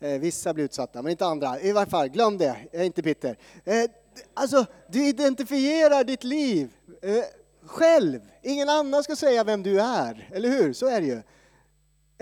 Eh, 0.00 0.18
vissa 0.20 0.54
blir 0.54 0.64
utsatta, 0.64 1.02
men 1.02 1.10
inte 1.10 1.26
andra. 1.26 1.60
I 1.60 1.72
varje 1.72 1.90
fall, 1.90 2.08
glöm 2.08 2.38
det, 2.38 2.56
jag 2.72 2.80
är 2.80 2.86
inte 2.86 3.02
bitter. 3.02 3.38
Eh, 3.64 3.84
Alltså, 4.34 4.66
du 4.88 5.08
identifierar 5.08 6.04
ditt 6.04 6.24
liv 6.24 6.72
eh, 7.02 7.24
själv. 7.66 8.20
Ingen 8.42 8.68
annan 8.68 9.04
ska 9.04 9.16
säga 9.16 9.44
vem 9.44 9.62
du 9.62 9.80
är, 9.80 10.28
eller 10.32 10.48
hur? 10.48 10.72
Så 10.72 10.86
är 10.86 11.00
det 11.00 11.06
ju 11.06 11.22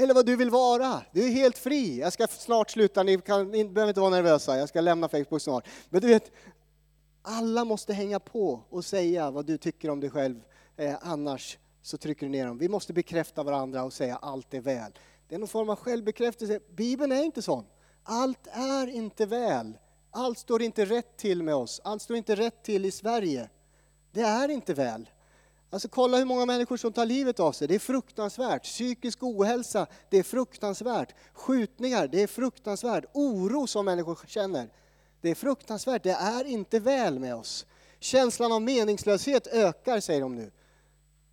eller 0.03 0.15
vad 0.15 0.27
du 0.27 0.37
vill 0.37 0.51
vara. 0.51 1.03
Du 1.13 1.25
är 1.25 1.29
helt 1.29 1.59
fri. 1.59 2.01
Jag 2.01 2.13
ska 2.13 2.27
snart 2.27 2.71
sluta, 2.71 3.03
ni, 3.03 3.19
kan, 3.19 3.51
ni 3.51 3.65
behöver 3.65 3.89
inte 3.89 4.01
vara 4.01 4.11
nervösa, 4.11 4.59
jag 4.59 4.69
ska 4.69 4.81
lämna 4.81 5.09
Facebook 5.09 5.43
snart. 5.43 5.69
Men 5.89 6.01
du 6.01 6.07
vet, 6.07 6.31
alla 7.23 7.65
måste 7.65 7.93
hänga 7.93 8.21
på 8.21 8.61
och 8.71 8.85
säga 8.85 9.31
vad 9.31 9.47
du 9.47 9.59
tycker 9.59 9.91
om 9.91 10.01
dig 10.01 10.11
själv, 10.11 10.41
eh, 10.77 10.95
annars 11.03 11.59
så 11.83 11.97
trycker 11.97 12.27
du 12.27 12.33
ner 12.33 12.47
dem. 12.47 12.59
Vi 12.59 12.69
måste 12.69 12.93
bekräfta 12.93 13.43
varandra 13.43 13.85
och 13.85 13.93
säga 13.93 14.17
allt 14.17 14.55
är 14.55 14.61
väl. 14.61 14.93
Det 15.29 15.35
är 15.35 15.39
någon 15.39 15.49
form 15.49 15.71
av 15.71 15.77
självbekräftelse. 15.77 16.61
Bibeln 16.77 17.13
är 17.13 17.25
inte 17.25 17.43
sån. 17.43 17.65
Allt 18.03 18.47
är 18.53 18.87
inte 18.87 19.27
väl. 19.27 19.79
Allt 20.11 20.39
står 20.39 20.63
inte 20.63 20.85
rätt 20.85 21.17
till 21.17 21.43
med 21.43 21.55
oss. 21.55 21.81
Allt 21.85 22.03
står 22.03 22.17
inte 22.17 22.35
rätt 22.35 22.63
till 22.63 22.85
i 22.85 22.91
Sverige. 22.91 23.49
Det 24.13 24.21
är 24.21 24.49
inte 24.49 24.75
väl. 24.75 25.09
Alltså 25.73 25.89
kolla 25.89 26.17
hur 26.17 26.25
många 26.25 26.47
människor 26.47 26.77
som 26.77 26.93
tar 26.93 27.07
livet 27.07 27.41
av 27.41 27.53
sig. 27.53 27.69
Det 27.69 27.75
är 27.75 27.79
fruktansvärt. 27.79 28.63
Psykisk 28.63 29.23
ohälsa, 29.23 29.87
det 30.09 30.19
är 30.19 30.23
fruktansvärt. 30.23 31.15
Skjutningar, 31.33 32.09
det 32.09 32.23
är 32.23 32.27
fruktansvärt. 32.27 33.05
Oro 33.13 33.67
som 33.67 33.85
människor 33.85 34.19
känner, 34.27 34.69
det 35.21 35.31
är 35.31 35.35
fruktansvärt. 35.35 36.03
Det 36.03 36.11
är 36.11 36.45
inte 36.45 36.79
väl 36.79 37.19
med 37.19 37.35
oss. 37.35 37.67
Känslan 38.01 38.53
av 38.53 38.63
meningslöshet 38.63 39.47
ökar, 39.47 40.01
säger 40.01 40.21
de 40.21 40.35
nu. 40.35 40.51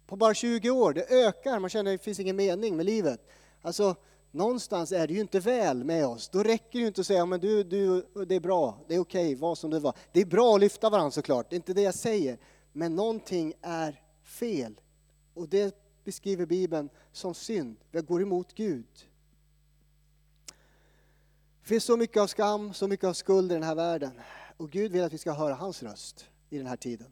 På 0.07 0.15
bara 0.15 0.33
20 0.33 0.69
år, 0.69 0.93
det 0.93 1.11
ökar. 1.11 1.59
Man 1.59 1.69
känner 1.69 1.93
att 1.93 1.99
det 1.99 2.03
finns 2.03 2.19
ingen 2.19 2.35
mening 2.35 2.77
med 2.77 2.85
livet. 2.85 3.27
Alltså, 3.61 3.95
någonstans 4.37 4.91
är 4.91 5.07
det 5.07 5.13
ju 5.13 5.19
inte 5.19 5.39
väl 5.39 5.83
med 5.83 6.07
oss. 6.07 6.29
Då 6.29 6.43
räcker 6.43 6.71
det 6.71 6.79
ju 6.79 6.87
inte 6.87 7.01
att 7.01 7.07
säga, 7.07 7.25
men 7.25 7.39
du, 7.39 7.63
du, 7.63 8.05
det 8.27 8.35
är 8.35 8.39
bra, 8.39 8.77
det 8.87 8.95
är 8.95 8.99
okej, 8.99 9.25
okay, 9.25 9.35
var 9.35 9.55
som 9.55 9.69
det 9.69 9.79
var. 9.79 9.93
Det 10.11 10.21
är 10.21 10.25
bra 10.25 10.55
att 10.55 10.61
lyfta 10.61 10.89
varandra 10.89 11.11
såklart, 11.11 11.49
det 11.49 11.53
är 11.53 11.57
inte 11.57 11.73
det 11.73 11.81
jag 11.81 11.95
säger. 11.95 12.37
Men 12.71 12.95
någonting 12.95 13.53
är 13.61 14.01
fel. 14.23 14.79
Och 15.33 15.49
det 15.49 15.75
beskriver 16.03 16.45
Bibeln 16.45 16.89
som 17.11 17.33
synd. 17.33 17.77
Vi 17.91 18.01
går 18.01 18.21
emot 18.21 18.53
Gud. 18.53 18.85
Det 21.61 21.67
finns 21.67 21.83
så 21.83 21.97
mycket 21.97 22.21
av 22.21 22.27
skam, 22.27 22.73
så 22.73 22.87
mycket 22.87 23.07
av 23.07 23.13
skuld 23.13 23.51
i 23.51 23.53
den 23.53 23.63
här 23.63 23.75
världen. 23.75 24.11
Och 24.57 24.71
Gud 24.71 24.91
vill 24.91 25.03
att 25.03 25.13
vi 25.13 25.17
ska 25.17 25.31
höra 25.31 25.53
hans 25.53 25.83
röst 25.83 26.25
i 26.49 26.57
den 26.57 26.67
här 26.67 26.77
tiden. 26.77 27.07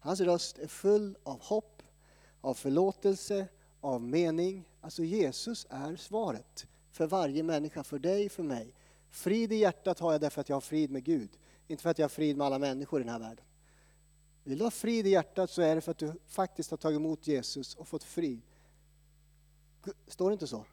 Hans 0.00 0.20
röst 0.20 0.58
är 0.58 0.66
full 0.66 1.16
av 1.22 1.40
hopp, 1.42 1.82
av 2.40 2.54
förlåtelse, 2.54 3.46
av 3.80 4.02
mening. 4.02 4.64
Alltså 4.80 5.04
Jesus 5.04 5.66
är 5.70 5.96
svaret 5.96 6.66
för 6.92 7.06
varje 7.06 7.42
människa, 7.42 7.84
för 7.84 7.98
dig, 7.98 8.28
för 8.28 8.42
mig. 8.42 8.74
Frid 9.10 9.52
i 9.52 9.56
hjärtat 9.56 9.98
har 9.98 10.12
jag 10.12 10.20
därför 10.20 10.40
att 10.40 10.48
jag 10.48 10.56
har 10.56 10.60
frid 10.60 10.90
med 10.90 11.04
Gud, 11.04 11.30
inte 11.68 11.82
för 11.82 11.90
att 11.90 11.98
jag 11.98 12.04
har 12.04 12.08
frid 12.08 12.36
med 12.36 12.46
alla 12.46 12.58
människor 12.58 13.00
i 13.00 13.04
den 13.04 13.12
här 13.12 13.20
världen. 13.20 13.44
Vill 14.44 14.58
du 14.58 14.64
ha 14.64 14.70
frid 14.70 15.06
i 15.06 15.10
hjärtat 15.10 15.50
så 15.50 15.62
är 15.62 15.74
det 15.74 15.80
för 15.80 15.90
att 15.90 15.98
du 15.98 16.12
faktiskt 16.26 16.70
har 16.70 16.78
tagit 16.78 16.96
emot 16.96 17.26
Jesus 17.26 17.74
och 17.74 17.88
fått 17.88 18.04
frid. 18.04 18.40
Står 20.08 20.30
det 20.30 20.32
inte 20.32 20.46
så? 20.46 20.64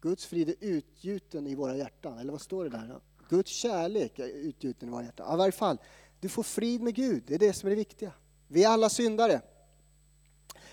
Guds 0.00 0.26
frid 0.26 0.48
är 0.48 0.54
utgjuten 0.60 1.46
i 1.46 1.54
våra 1.54 1.76
hjärtan, 1.76 2.18
eller 2.18 2.32
vad 2.32 2.40
står 2.40 2.64
det 2.64 2.70
där? 2.70 3.00
Guds 3.28 3.50
kärlek 3.50 4.18
är 4.18 4.26
utgjuten 4.26 4.88
i 4.88 4.92
våra 4.92 5.04
hjärtan. 5.04 5.34
I 5.34 5.38
varje 5.38 5.52
fall, 5.52 5.78
du 6.20 6.28
får 6.28 6.42
frid 6.42 6.82
med 6.82 6.94
Gud, 6.94 7.22
det 7.26 7.34
är 7.34 7.38
det 7.38 7.52
som 7.52 7.66
är 7.66 7.70
det 7.70 7.76
viktiga. 7.76 8.12
Vi 8.48 8.64
är 8.64 8.68
alla 8.68 8.88
syndare. 8.88 9.42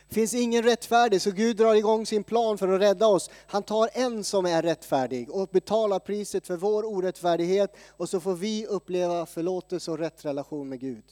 Det 0.08 0.16
finns 0.16 0.34
ingen 0.34 0.64
rättfärdig, 0.64 1.22
så 1.22 1.32
Gud 1.32 1.58
drar 1.58 1.76
igång 1.76 2.06
sin 2.06 2.24
plan 2.24 2.58
för 2.58 2.68
att 2.68 2.82
rädda 2.82 3.08
oss. 3.08 3.30
Han 3.48 3.64
tar 3.64 3.90
en 3.94 4.24
som 4.24 4.46
är 4.46 4.62
rättfärdig 4.62 5.30
och 5.30 5.50
betalar 5.52 6.00
priset 6.00 6.48
för 6.48 6.58
vår 6.58 6.86
orättfärdighet 6.86 7.76
och 7.90 8.10
så 8.10 8.20
får 8.20 8.36
vi 8.36 8.66
uppleva 8.66 9.26
förlåtelse 9.26 9.92
och 9.92 10.00
rätt 10.00 10.26
relation 10.26 10.70
med 10.70 10.80
Gud. 10.80 11.04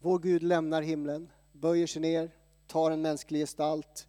Vår 0.00 0.18
Gud 0.18 0.42
lämnar 0.42 0.82
himlen, 0.82 1.28
böjer 1.52 1.86
sig 1.86 2.02
ner, 2.02 2.30
tar 2.66 2.90
en 2.90 3.02
mänsklig 3.02 3.40
gestalt. 3.40 4.06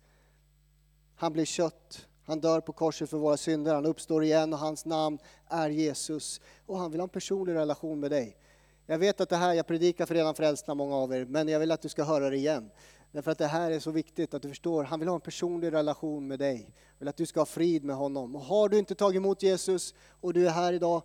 Han 1.15 1.33
blir 1.33 1.45
kött, 1.45 2.07
han 2.25 2.39
dör 2.39 2.61
på 2.61 2.73
korset 2.73 3.09
för 3.09 3.17
våra 3.17 3.37
synder, 3.37 3.75
han 3.75 3.85
uppstår 3.85 4.23
igen 4.23 4.53
och 4.53 4.59
hans 4.59 4.85
namn 4.85 5.17
är 5.47 5.69
Jesus. 5.69 6.41
Och 6.65 6.77
han 6.77 6.91
vill 6.91 6.99
ha 6.99 7.03
en 7.03 7.09
personlig 7.09 7.53
relation 7.53 7.99
med 7.99 8.11
dig. 8.11 8.37
Jag 8.85 8.97
vet 8.97 9.21
att 9.21 9.29
det 9.29 9.35
här, 9.35 9.53
jag 9.53 9.67
predikar 9.67 10.05
för 10.05 10.15
redan 10.15 10.35
frälsta 10.35 10.73
många 10.73 10.95
av 10.95 11.13
er, 11.13 11.25
men 11.25 11.47
jag 11.47 11.59
vill 11.59 11.71
att 11.71 11.81
du 11.81 11.89
ska 11.89 12.03
höra 12.03 12.29
det 12.29 12.37
igen. 12.37 12.69
Därför 13.13 13.31
att 13.31 13.37
det 13.37 13.47
här 13.47 13.71
är 13.71 13.79
så 13.79 13.91
viktigt 13.91 14.33
att 14.33 14.41
du 14.41 14.49
förstår, 14.49 14.83
han 14.83 14.99
vill 14.99 15.09
ha 15.09 15.15
en 15.15 15.21
personlig 15.21 15.73
relation 15.73 16.27
med 16.27 16.39
dig. 16.39 16.57
Han 16.87 16.99
vill 16.99 17.07
att 17.07 17.17
du 17.17 17.25
ska 17.25 17.39
ha 17.39 17.45
frid 17.45 17.83
med 17.83 17.95
honom. 17.95 18.35
Och 18.35 18.41
har 18.41 18.69
du 18.69 18.79
inte 18.79 18.95
tagit 18.95 19.17
emot 19.17 19.43
Jesus 19.43 19.93
och 20.21 20.33
du 20.33 20.47
är 20.47 20.51
här 20.51 20.73
idag, 20.73 21.01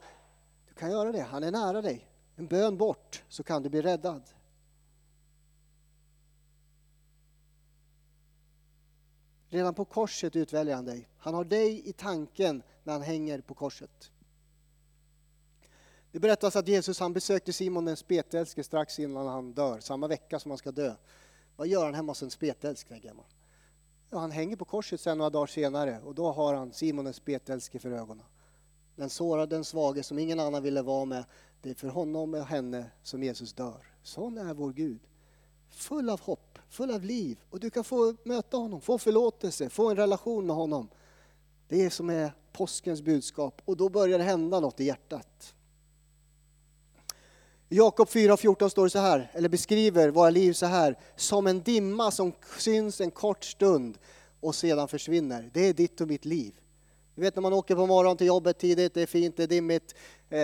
du 0.69 0.75
kan 0.75 0.91
göra 0.91 1.13
det, 1.13 1.21
han 1.21 1.45
är 1.45 1.51
nära 1.51 1.83
dig. 1.83 2.09
En 2.37 2.47
bön 2.47 2.77
bort 2.77 3.25
så 3.29 3.43
kan 3.43 3.63
du 3.63 3.69
bli 3.69 3.83
räddad. 3.83 4.23
Redan 9.49 9.75
på 9.75 9.85
korset 9.85 10.37
utväljer 10.37 10.75
han 10.75 10.85
dig. 10.85 11.09
Han 11.19 11.35
har 11.35 11.45
dig 11.45 11.89
i 11.89 11.93
tanken 11.93 12.63
när 12.83 12.93
han 12.93 13.03
hänger 13.03 13.41
på 13.41 13.55
korset. 13.55 14.11
Det 16.13 16.19
berättas 16.19 16.57
att 16.57 16.69
Jesus 16.69 17.01
han 17.01 17.13
besökte 17.13 17.53
Simon 17.53 17.85
den 17.85 17.97
spetälske 17.97 18.65
strax 18.65 18.99
innan 18.99 19.27
han 19.27 19.53
dör, 19.53 19.81
samma 19.81 20.07
vecka 20.07 20.39
som 20.39 20.51
han 20.51 20.59
ska 20.59 20.71
dö. 20.71 20.95
Vad 21.59 21.69
gör 21.69 21.85
han 21.85 21.95
hemma 21.95 22.11
hos 22.11 22.23
en 22.23 22.31
spetälsk, 22.31 22.89
tänker 22.89 23.13
man. 23.15 23.25
Ja, 24.11 24.19
han 24.19 24.31
hänger 24.31 24.57
på 24.57 24.65
korset 24.65 25.01
sen 25.01 25.19
några 25.19 25.31
dagar 25.31 25.47
senare 25.47 26.01
och 26.05 26.15
då 26.15 26.33
har 26.33 26.55
han 26.55 26.73
Simon 26.73 27.05
den 27.05 27.15
spetälske 27.15 27.79
för 27.79 27.91
ögonen. 27.91 28.25
Den 28.97 29.11
sårade, 29.11 29.57
den 29.57 29.65
svage 29.65 30.03
som 30.03 30.19
ingen 30.19 30.41
annan 30.41 30.63
ville 30.63 30.83
vara 30.83 31.05
med. 31.05 31.25
Det 31.63 31.71
är 31.71 31.75
för 31.75 31.89
honom 31.89 32.35
och 32.35 32.47
henne 32.47 32.91
som 33.03 33.23
Jesus 33.23 33.53
dör. 33.53 33.87
Sån 34.03 34.39
är 34.39 34.55
vår 34.55 34.73
Gud. 34.73 35.01
Full 35.69 36.11
av 36.11 36.21
hopp, 36.21 36.59
full 36.69 36.91
av 36.91 37.05
liv. 37.05 37.39
Och 37.51 37.61
du 37.61 37.71
kan 37.71 37.85
få 37.85 38.17
möta 38.25 38.57
honom, 38.57 38.81
få 38.81 38.99
förlåtelse, 38.99 39.69
få 39.69 39.91
en 39.91 39.97
relation 39.97 40.47
med 40.47 40.57
honom. 40.57 40.89
Det 41.69 41.85
är 41.85 41.91
som 41.91 42.11
är 42.11 42.33
påskens 42.53 43.03
budskap 43.03 43.63
och 43.65 43.77
då 43.77 43.89
börjar 43.89 44.19
det 44.19 44.25
hända 44.25 44.61
något 44.61 44.81
i 44.81 44.85
hjärtat. 44.85 45.55
Jakob 47.69 48.09
4.14 48.09 48.69
står 48.69 48.85
det 48.85 48.91
så 48.91 48.99
här, 48.99 49.31
eller 49.33 49.49
beskriver 49.49 50.09
våra 50.09 50.31
liv 50.31 50.53
så 50.53 50.67
här, 50.67 50.99
som 51.17 51.47
en 51.47 51.63
dimma 51.63 52.11
som 52.11 52.33
syns 52.59 53.01
en 53.01 53.11
kort 53.11 53.45
stund 53.45 53.99
och 54.41 54.55
sedan 54.55 54.89
försvinner. 54.89 55.51
Det 55.55 55.61
är 55.61 55.73
ditt 55.73 56.01
och 56.01 56.09
mitt 56.09 56.25
liv. 56.25 56.55
Du 57.15 57.23
vet 57.23 57.37
när 57.37 57.43
man 57.43 57.53
åker 57.53 57.75
på 57.75 57.87
morgonen 57.87 58.17
till 58.17 58.27
jobbet 58.27 58.59
tidigt, 58.59 58.95
det 58.95 59.03
är 59.03 59.07
fint, 59.07 59.37
det 59.37 59.43
är 59.43 59.47
dimmigt, 59.47 59.95
eh, 60.31 60.39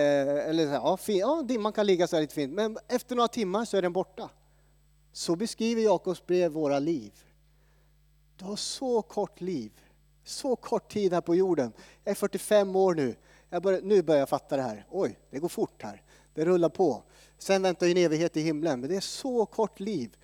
eller 0.49 0.63
så 0.63 0.69
här, 0.69 0.77
ja, 0.77 0.97
fin, 0.97 1.17
ja, 1.17 1.43
dimman 1.47 1.73
kan 1.73 1.85
ligga 1.85 2.07
så 2.07 2.15
här 2.15 2.21
lite 2.21 2.33
fint, 2.33 2.53
men 2.53 2.77
efter 2.87 3.15
några 3.15 3.27
timmar 3.27 3.65
så 3.65 3.77
är 3.77 3.81
den 3.81 3.93
borta. 3.93 4.29
Så 5.11 5.35
beskriver 5.35 5.81
Jakobs 5.81 6.25
brev 6.25 6.51
våra 6.51 6.79
liv. 6.79 7.13
Du 8.37 8.45
har 8.45 8.55
så 8.55 9.01
kort 9.01 9.41
liv, 9.41 9.71
så 10.23 10.55
kort 10.55 10.91
tid 10.91 11.13
här 11.13 11.21
på 11.21 11.35
jorden. 11.35 11.73
Jag 12.03 12.11
är 12.11 12.15
45 12.15 12.75
år 12.75 12.93
nu. 12.93 13.15
Jag 13.49 13.63
börjar, 13.63 13.81
nu 13.81 14.01
börjar 14.01 14.19
jag 14.19 14.29
fatta 14.29 14.55
det 14.55 14.61
här. 14.61 14.85
Oj, 14.91 15.19
det 15.29 15.39
går 15.39 15.49
fort 15.49 15.83
här. 15.83 16.01
Det 16.33 16.45
rullar 16.45 16.69
på. 16.69 17.03
Sen 17.45 17.61
väntar 17.61 17.87
en 17.87 17.97
evighet 17.97 18.37
i 18.37 18.41
himlen, 18.41 18.79
men 18.79 18.89
det 18.89 18.95
är 18.95 19.01
så 19.01 19.45
kort 19.45 19.79
liv. 19.79 20.17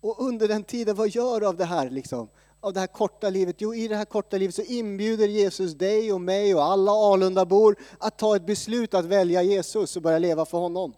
Och 0.00 0.20
under 0.26 0.48
den 0.48 0.64
tiden, 0.64 0.96
vad 0.96 1.08
gör 1.08 1.40
du 1.40 1.46
av 1.46 1.56
det 1.56 1.64
här? 1.64 1.90
Liksom? 1.90 2.28
Av 2.60 2.72
det 2.72 2.80
här 2.80 2.86
korta 2.86 3.30
livet? 3.30 3.56
Jo, 3.58 3.74
i 3.74 3.88
det 3.88 3.96
här 3.96 4.04
korta 4.04 4.36
livet 4.36 4.54
så 4.54 4.62
inbjuder 4.62 5.28
Jesus 5.28 5.74
dig 5.74 6.12
och 6.12 6.20
mig 6.20 6.54
och 6.54 6.64
alla 6.64 6.92
Alundabor 6.92 7.76
att 7.98 8.18
ta 8.18 8.36
ett 8.36 8.46
beslut 8.46 8.94
att 8.94 9.04
välja 9.04 9.42
Jesus 9.42 9.96
och 9.96 10.02
börja 10.02 10.18
leva 10.18 10.44
för 10.44 10.58
honom. 10.58 10.94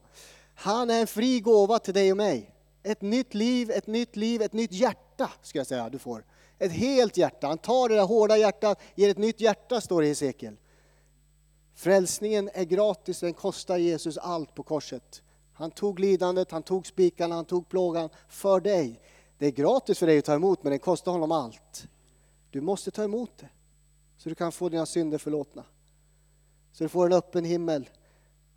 Han 0.54 0.90
är 0.90 1.00
en 1.00 1.06
fri 1.06 1.40
gåva 1.40 1.78
till 1.78 1.94
dig 1.94 2.10
och 2.10 2.16
mig. 2.16 2.54
Ett 2.82 3.02
nytt 3.02 3.34
liv, 3.34 3.70
ett 3.70 3.86
nytt 3.86 4.16
liv, 4.16 4.42
ett 4.42 4.52
nytt 4.52 4.72
hjärta 4.72 5.30
ska 5.42 5.58
jag 5.58 5.66
säga 5.66 5.88
du 5.88 5.98
får. 5.98 6.24
Ett 6.58 6.72
helt 6.72 7.16
hjärta. 7.16 7.46
Han 7.46 7.58
tar 7.58 7.88
det 7.88 7.94
där 7.94 8.04
hårda 8.04 8.36
hjärtat, 8.36 8.80
ger 8.94 9.10
ett 9.10 9.18
nytt 9.18 9.40
hjärta 9.40 9.80
står 9.80 10.00
det 10.00 10.06
i 10.06 10.08
Hesekiel. 10.08 10.56
Frälsningen 11.74 12.50
är 12.54 12.64
gratis, 12.64 13.20
den 13.20 13.34
kostar 13.34 13.78
Jesus 13.78 14.18
allt 14.18 14.54
på 14.54 14.62
korset. 14.62 15.22
Han 15.58 15.70
tog 15.70 16.00
lidandet, 16.00 16.50
han 16.50 16.62
tog 16.62 16.86
spikarna, 16.86 17.34
han 17.34 17.44
tog 17.44 17.68
plågan 17.68 18.08
för 18.28 18.60
dig. 18.60 19.00
Det 19.38 19.46
är 19.46 19.50
gratis 19.50 19.98
för 19.98 20.06
dig 20.06 20.18
att 20.18 20.24
ta 20.24 20.34
emot, 20.34 20.62
men 20.62 20.72
det 20.72 20.78
kostar 20.78 21.12
honom 21.12 21.32
allt. 21.32 21.88
Du 22.50 22.60
måste 22.60 22.90
ta 22.90 23.04
emot 23.04 23.30
det, 23.40 23.48
så 24.18 24.28
du 24.28 24.34
kan 24.34 24.52
få 24.52 24.68
dina 24.68 24.86
synder 24.86 25.18
förlåtna. 25.18 25.64
Så 26.72 26.84
du 26.84 26.88
får 26.88 27.06
en 27.06 27.12
öppen 27.12 27.44
himmel. 27.44 27.88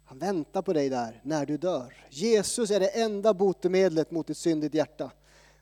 Han 0.05 0.19
väntar 0.19 0.61
på 0.61 0.73
dig 0.73 0.89
där 0.89 1.21
när 1.23 1.45
du 1.45 1.57
dör. 1.57 2.07
Jesus 2.09 2.71
är 2.71 2.79
det 2.79 2.87
enda 2.87 3.33
botemedlet 3.33 4.11
mot 4.11 4.29
ett 4.29 4.37
syndigt 4.37 4.75
hjärta, 4.75 5.11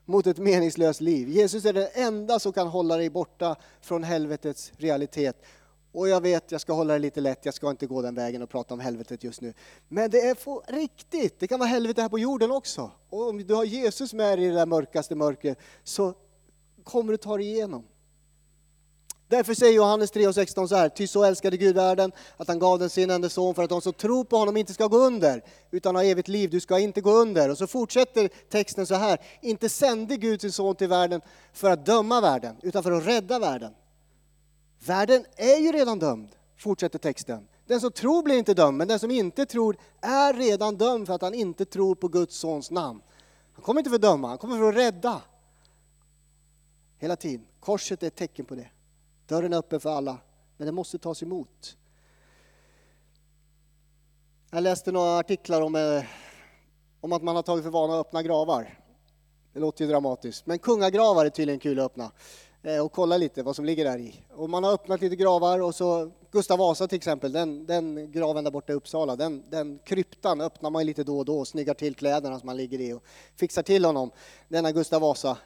mot 0.06 0.28
ett 0.28 0.38
meningslöst 0.38 1.02
liv. 1.02 1.30
Jesus 1.30 1.66
är 1.66 1.74
det 1.74 1.88
enda 1.88 2.40
som 2.40 2.54
kan 2.54 2.68
hålla 2.68 2.98
dig 2.98 3.10
borta 3.10 3.56
från 3.82 4.04
helvetets 4.04 4.72
realitet 4.78 5.42
och 5.92 6.10
jag 6.10 6.22
vet, 6.22 6.52
jag 6.52 6.62
ska 6.62 6.74
hålla 6.74 6.94
det 6.94 7.00
lite 7.00 7.22
lätt, 7.22 7.46
jag 7.46 7.54
ska 7.54 7.70
inte 7.70 7.86
gå 7.86 8.02
den 8.02 8.16
vägen 8.16 8.42
och 8.42 8.50
prata 8.50 8.74
om 8.74 8.80
helvetet 8.80 9.24
just 9.24 9.42
nu. 9.42 9.54
Men 9.88 10.12
det 10.12 10.22
är 10.22 10.36
på 10.36 10.64
riktigt, 10.68 11.40
det 11.40 11.48
kan 11.48 11.60
vara 11.60 11.70
helvete 11.70 12.02
här 12.02 12.10
på 12.10 12.20
jorden 12.20 12.52
också. 12.52 12.92
Och 13.10 13.30
om 13.30 13.48
du 13.48 13.54
har 13.54 13.64
Jesus 13.64 14.14
med 14.14 14.38
dig 14.38 14.46
i 14.46 14.50
det 14.50 14.56
där 14.56 14.66
mörkaste 14.66 15.16
mörkret 15.16 15.58
så 15.84 16.14
kommer 16.84 17.12
du 17.12 17.18
ta 17.18 17.38
dig 17.38 17.46
igenom. 17.46 17.84
Därför 19.28 19.54
säger 19.54 19.74
Johannes 19.74 20.14
3.16 20.14 20.68
så 20.68 20.76
här, 20.76 20.90
ty 20.90 21.08
så 21.08 21.24
älskade 21.24 21.58
Gud 21.58 21.76
världen 21.76 22.12
att 22.38 22.48
han 22.48 22.60
gav 22.60 22.80
den 22.80 22.90
sin 22.90 23.10
enda 23.10 23.30
son 23.30 23.56
för 23.56 23.64
att 23.64 23.70
de 23.70 23.82
som 23.82 23.94
tror 23.94 24.24
på 24.24 24.38
honom 24.38 24.58
inte 24.58 24.74
ska 24.74 24.88
gå 24.88 24.98
under, 24.98 25.44
utan 25.72 25.96
ha 25.96 26.04
evigt 26.04 26.28
liv. 26.28 26.50
Du 26.50 26.60
ska 26.60 26.80
inte 26.80 27.02
gå 27.02 27.12
under. 27.12 27.50
Och 27.50 27.58
så 27.58 27.68
fortsätter 27.68 28.30
texten 28.50 28.88
så 28.88 28.96
här, 28.96 29.20
inte 29.42 29.70
sände 29.70 30.18
Gud 30.18 30.42
sin 30.42 30.52
son 30.52 30.76
till 30.76 30.88
världen 30.88 31.22
för 31.54 31.70
att 31.70 31.86
döma 31.86 32.22
världen, 32.22 32.56
utan 32.62 32.84
för 32.84 32.92
att 32.92 33.08
rädda 33.08 33.40
världen. 33.40 33.74
Världen 34.86 35.26
är 35.36 35.58
ju 35.58 35.72
redan 35.72 36.00
dömd, 36.00 36.36
fortsätter 36.58 37.00
texten. 37.00 37.48
Den 37.66 37.82
som 37.82 37.92
tror 37.92 38.24
blir 38.24 38.38
inte 38.38 38.54
dömd, 38.54 38.78
men 38.78 38.88
den 38.88 39.00
som 39.00 39.12
inte 39.12 39.46
tror 39.46 39.78
är 40.02 40.34
redan 40.34 40.76
dömd 40.76 41.08
för 41.08 41.14
att 41.14 41.22
han 41.22 41.34
inte 41.34 41.66
tror 41.66 41.96
på 41.96 42.08
Guds 42.08 42.36
sons 42.36 42.72
namn. 42.72 43.02
Han 43.54 43.64
kommer 43.64 43.80
inte 43.80 43.90
för 43.90 43.96
att 43.96 44.02
döma, 44.02 44.28
han 44.28 44.38
kommer 44.38 44.58
för 44.58 44.70
att 44.70 44.76
rädda. 44.76 45.22
Hela 46.98 47.16
tiden. 47.16 47.46
Korset 47.60 48.04
är 48.04 48.08
ett 48.08 48.16
tecken 48.16 48.46
på 48.46 48.56
det. 48.56 48.70
Dörren 49.28 49.54
är 49.54 49.58
öppen 49.58 49.80
för 49.80 49.90
alla, 49.90 50.18
men 50.58 50.66
den 50.66 50.76
måste 50.76 50.98
tas 51.00 51.24
emot. 51.24 51.78
Jag 54.52 54.64
läste 54.64 54.92
några 54.92 55.18
artiklar 55.18 55.62
om, 55.62 55.76
eh, 55.76 56.04
om 57.02 57.14
att 57.14 57.24
man 57.24 57.36
har 57.36 57.44
tagit 57.44 57.64
för 57.64 57.72
vana 57.72 57.94
att 57.94 58.08
öppna 58.08 58.24
gravar. 58.24 58.80
Det 59.54 59.60
låter 59.60 59.86
ju 59.86 59.92
dramatiskt, 59.92 60.46
men 60.46 60.60
kungagravar 60.60 61.26
är 61.26 61.30
tydligen 61.30 61.60
kul 61.60 61.80
att 61.80 61.86
öppna. 61.86 62.12
Eh, 62.64 62.86
och 62.86 62.92
kolla 62.92 63.18
lite 63.18 63.44
vad 63.44 63.56
som 63.56 63.66
ligger 63.66 63.86
där 63.86 63.98
i. 63.98 64.16
Och 64.30 64.50
man 64.50 64.64
har 64.64 64.74
öppnat 64.74 65.02
lite 65.02 65.16
gravar 65.16 65.62
och 65.62 65.76
så 65.76 66.12
Gustav 66.32 66.60
Vasa 66.60 66.88
till 66.88 66.96
exempel, 66.98 67.32
den, 67.32 67.66
den 67.66 68.12
graven 68.12 68.44
där 68.44 68.52
borta 68.52 68.74
i 68.74 68.76
Uppsala, 68.76 69.16
den, 69.16 69.44
den 69.50 69.80
kryptan 69.86 70.42
öppnar 70.42 70.70
man 70.70 70.86
lite 70.86 71.04
då 71.04 71.18
och 71.18 71.26
då 71.26 71.40
och 71.40 71.48
snyggar 71.48 71.74
till 71.74 71.96
kläderna 71.96 72.40
som 72.40 72.48
han 72.48 72.58
ligger 72.58 72.82
i 72.82 72.94
och 72.94 73.04
fixar 73.40 73.64
till 73.64 73.86
honom, 73.86 74.12
denna 74.48 74.72
Gustav 74.72 75.02
Vasa. 75.02 75.38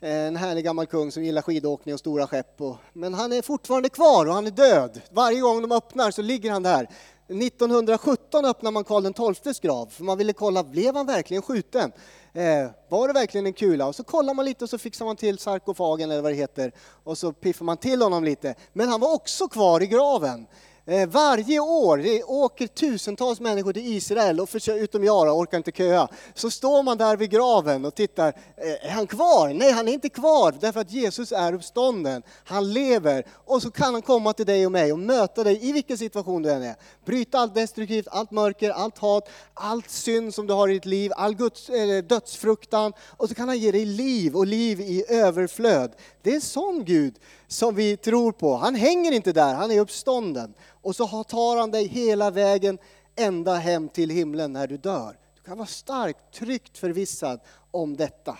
Eh, 0.00 0.26
en 0.26 0.36
härlig 0.36 0.64
gammal 0.64 0.86
kung 0.86 1.12
som 1.12 1.24
gillar 1.24 1.42
skidåkning 1.42 1.94
och 1.94 2.00
stora 2.00 2.26
skepp. 2.26 2.60
Och, 2.60 2.76
men 2.92 3.14
han 3.14 3.32
är 3.32 3.42
fortfarande 3.42 3.88
kvar 3.88 4.26
och 4.26 4.34
han 4.34 4.46
är 4.46 4.50
död. 4.50 5.00
Varje 5.10 5.40
gång 5.40 5.62
de 5.62 5.72
öppnar 5.72 6.10
så 6.10 6.22
ligger 6.22 6.50
han 6.50 6.62
där. 6.62 6.88
1917 7.28 8.44
öppnade 8.44 8.74
man 8.74 8.84
Karl 8.84 9.34
XIIs 9.34 9.60
grav, 9.60 9.86
för 9.86 10.04
man 10.04 10.18
ville 10.18 10.32
kolla, 10.32 10.64
blev 10.64 10.96
han 10.96 11.06
verkligen 11.06 11.42
skjuten? 11.42 11.92
Eh, 12.32 12.70
var 12.88 13.08
det 13.08 13.14
verkligen 13.14 13.46
en 13.46 13.52
kula? 13.52 13.86
Och 13.86 13.94
så 13.94 14.04
kollar 14.04 14.34
man 14.34 14.44
lite 14.44 14.64
och 14.64 14.70
så 14.70 14.78
fixar 14.78 15.04
man 15.04 15.16
till 15.16 15.38
sarkofagen 15.38 16.10
eller 16.10 16.22
vad 16.22 16.32
det 16.32 16.36
heter 16.36 16.72
och 17.04 17.18
så 17.18 17.32
piffar 17.32 17.64
man 17.64 17.76
till 17.76 18.02
honom 18.02 18.24
lite. 18.24 18.54
Men 18.72 18.88
han 18.88 19.00
var 19.00 19.14
också 19.14 19.48
kvar 19.48 19.82
i 19.82 19.86
graven. 19.86 20.46
Eh, 20.88 21.08
varje 21.08 21.60
år 21.60 21.96
det 21.96 22.22
åker 22.22 22.66
tusentals 22.66 23.40
människor 23.40 23.72
till 23.72 23.86
Israel, 23.96 24.40
och 24.40 24.48
försöker, 24.48 24.82
utom 24.82 25.04
jag 25.04 25.26
då, 25.26 25.32
orkar 25.32 25.56
inte 25.56 25.72
köa. 25.72 26.08
Så 26.34 26.50
står 26.50 26.82
man 26.82 26.98
där 26.98 27.16
vid 27.16 27.30
graven 27.30 27.84
och 27.84 27.94
tittar. 27.94 28.28
Eh, 28.56 28.86
är 28.86 28.90
han 28.90 29.06
kvar? 29.06 29.54
Nej, 29.54 29.72
han 29.72 29.88
är 29.88 29.92
inte 29.92 30.08
kvar, 30.08 30.54
därför 30.60 30.80
att 30.80 30.90
Jesus 30.90 31.32
är 31.32 31.52
uppstånden. 31.52 32.22
Han 32.44 32.72
lever. 32.72 33.24
Och 33.44 33.62
så 33.62 33.70
kan 33.70 33.92
han 33.92 34.02
komma 34.02 34.32
till 34.32 34.46
dig 34.46 34.66
och 34.66 34.72
mig 34.72 34.92
och 34.92 34.98
möta 34.98 35.44
dig 35.44 35.68
i 35.68 35.72
vilken 35.72 35.98
situation 35.98 36.42
du 36.42 36.50
än 36.50 36.62
är. 36.62 36.76
Bryta 37.04 37.38
allt 37.38 37.54
destruktivt, 37.54 38.08
allt 38.10 38.30
mörker, 38.30 38.70
allt 38.70 38.98
hat, 38.98 39.28
allt 39.54 39.90
synd 39.90 40.34
som 40.34 40.46
du 40.46 40.54
har 40.54 40.68
i 40.68 40.72
ditt 40.72 40.84
liv, 40.84 41.12
all 41.16 41.34
Guds, 41.34 41.70
äh, 41.70 42.02
dödsfruktan. 42.02 42.92
Och 43.16 43.28
så 43.28 43.34
kan 43.34 43.48
han 43.48 43.58
ge 43.58 43.72
dig 43.72 43.84
liv 43.84 44.36
och 44.36 44.46
liv 44.46 44.80
i 44.80 45.04
överflöd. 45.08 45.92
Det 46.22 46.30
är 46.30 46.34
en 46.34 46.40
sån 46.40 46.84
Gud 46.84 47.14
som 47.48 47.74
vi 47.74 47.96
tror 47.96 48.32
på. 48.32 48.56
Han 48.56 48.74
hänger 48.74 49.12
inte 49.12 49.32
där, 49.32 49.54
han 49.54 49.70
är 49.70 49.80
uppstånden. 49.80 50.54
Och 50.86 50.96
så 50.96 51.24
tar 51.24 51.56
han 51.56 51.70
dig 51.70 51.86
hela 51.86 52.30
vägen 52.30 52.78
ända 53.16 53.54
hem 53.54 53.88
till 53.88 54.10
himlen 54.10 54.52
när 54.52 54.66
du 54.66 54.76
dör. 54.76 55.18
Du 55.36 55.42
kan 55.42 55.58
vara 55.58 55.66
starkt, 55.66 56.32
tryggt 56.32 56.78
förvissad 56.78 57.40
om 57.70 57.96
detta. 57.96 58.38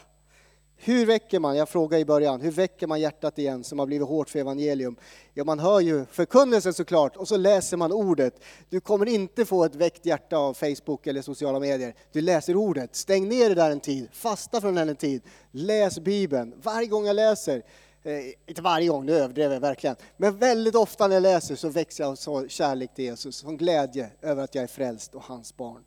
Hur 0.76 1.06
väcker 1.06 1.38
man, 1.38 1.56
jag 1.56 1.68
frågade 1.68 2.00
i 2.00 2.04
början, 2.04 2.40
hur 2.40 2.50
väcker 2.50 2.86
man 2.86 3.00
hjärtat 3.00 3.38
igen 3.38 3.64
som 3.64 3.78
har 3.78 3.86
blivit 3.86 4.08
hårt 4.08 4.30
för 4.30 4.38
evangelium? 4.38 4.96
Ja, 5.34 5.44
man 5.44 5.58
hör 5.58 5.80
ju 5.80 6.04
förkunnelsen 6.04 6.74
såklart 6.74 7.16
och 7.16 7.28
så 7.28 7.36
läser 7.36 7.76
man 7.76 7.92
ordet. 7.92 8.34
Du 8.68 8.80
kommer 8.80 9.06
inte 9.06 9.44
få 9.44 9.64
ett 9.64 9.74
väckt 9.74 10.06
hjärta 10.06 10.36
av 10.36 10.54
Facebook 10.54 11.06
eller 11.06 11.22
sociala 11.22 11.60
medier. 11.60 11.94
Du 12.12 12.20
läser 12.20 12.56
ordet. 12.56 12.96
Stäng 12.96 13.28
ner 13.28 13.48
det 13.48 13.54
där 13.54 13.70
en 13.70 13.80
tid, 13.80 14.08
fasta 14.12 14.60
från 14.60 14.74
den 14.74 14.88
en 14.88 14.96
tid. 14.96 15.22
Läs 15.50 15.98
Bibeln. 15.98 16.54
Varje 16.62 16.88
gång 16.88 17.06
jag 17.06 17.16
läser, 17.16 17.62
Eh, 18.06 18.32
inte 18.46 18.62
varje 18.62 18.88
gång, 18.88 19.06
nu 19.06 19.12
överdrev 19.12 19.52
jag 19.52 19.60
verkligen, 19.60 19.96
men 20.16 20.38
väldigt 20.38 20.74
ofta 20.74 21.08
när 21.08 21.16
jag 21.16 21.22
läser 21.22 21.56
så 21.56 21.68
växer 21.68 22.04
jag 22.04 22.18
av 22.26 22.48
kärlek 22.48 22.94
till 22.94 23.04
Jesus, 23.04 23.36
som 23.36 23.56
glädje 23.56 24.10
över 24.22 24.44
att 24.44 24.54
jag 24.54 24.64
är 24.64 24.68
frälst 24.68 25.14
och 25.14 25.22
hans 25.22 25.56
barn. 25.56 25.84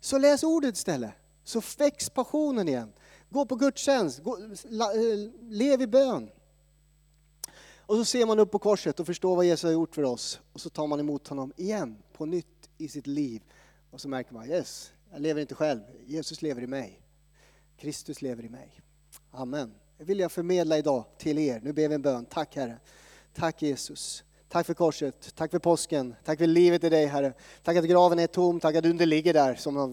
Så 0.00 0.18
läs 0.18 0.42
ordet 0.42 0.76
istället, 0.76 1.10
så 1.44 1.62
väcks 1.78 2.10
passionen 2.10 2.68
igen. 2.68 2.92
Gå 3.28 3.46
på 3.46 3.56
gudstjänst, 3.56 4.22
gå, 4.22 4.38
la, 4.64 4.92
eh, 4.92 5.30
lev 5.40 5.82
i 5.82 5.86
bön. 5.86 6.30
Och 7.76 7.96
så 7.96 8.04
ser 8.04 8.26
man 8.26 8.38
upp 8.38 8.50
på 8.50 8.58
korset 8.58 9.00
och 9.00 9.06
förstår 9.06 9.36
vad 9.36 9.44
Jesus 9.44 9.62
har 9.62 9.72
gjort 9.72 9.94
för 9.94 10.04
oss. 10.04 10.40
Och 10.52 10.60
så 10.60 10.70
tar 10.70 10.86
man 10.86 11.00
emot 11.00 11.28
honom 11.28 11.52
igen, 11.56 12.02
på 12.12 12.26
nytt 12.26 12.70
i 12.78 12.88
sitt 12.88 13.06
liv. 13.06 13.42
Och 13.90 14.00
så 14.00 14.08
märker 14.08 14.34
man, 14.34 14.50
yes, 14.50 14.92
jag 15.12 15.20
lever 15.20 15.40
inte 15.40 15.54
själv, 15.54 15.80
Jesus 16.06 16.42
lever 16.42 16.62
i 16.62 16.66
mig. 16.66 17.02
Kristus 17.76 18.22
lever 18.22 18.44
i 18.44 18.48
mig. 18.48 18.80
Amen. 19.30 19.74
Det 20.00 20.06
vill 20.06 20.18
jag 20.18 20.32
förmedla 20.32 20.78
idag 20.78 21.04
till 21.18 21.38
er. 21.38 21.60
Nu 21.60 21.72
ber 21.72 21.88
vi 21.88 21.94
en 21.94 22.02
bön. 22.02 22.24
Tack 22.24 22.56
Herre. 22.56 22.78
Tack 23.34 23.62
Jesus. 23.62 24.24
Tack 24.52 24.66
för 24.66 24.74
korset, 24.74 25.34
tack 25.34 25.50
för 25.50 25.58
påsken, 25.58 26.14
tack 26.24 26.38
för 26.38 26.46
livet 26.46 26.84
i 26.84 26.88
dig 26.88 27.06
Herre. 27.06 27.32
Tack 27.62 27.76
att 27.76 27.84
graven 27.84 28.18
är 28.18 28.26
tom, 28.26 28.60
tack 28.60 28.76
att 28.76 28.82
du 28.82 28.90
inte 28.90 29.06
ligger 29.06 29.34
där 29.34 29.54
som 29.54 29.76
eh, 29.76 29.88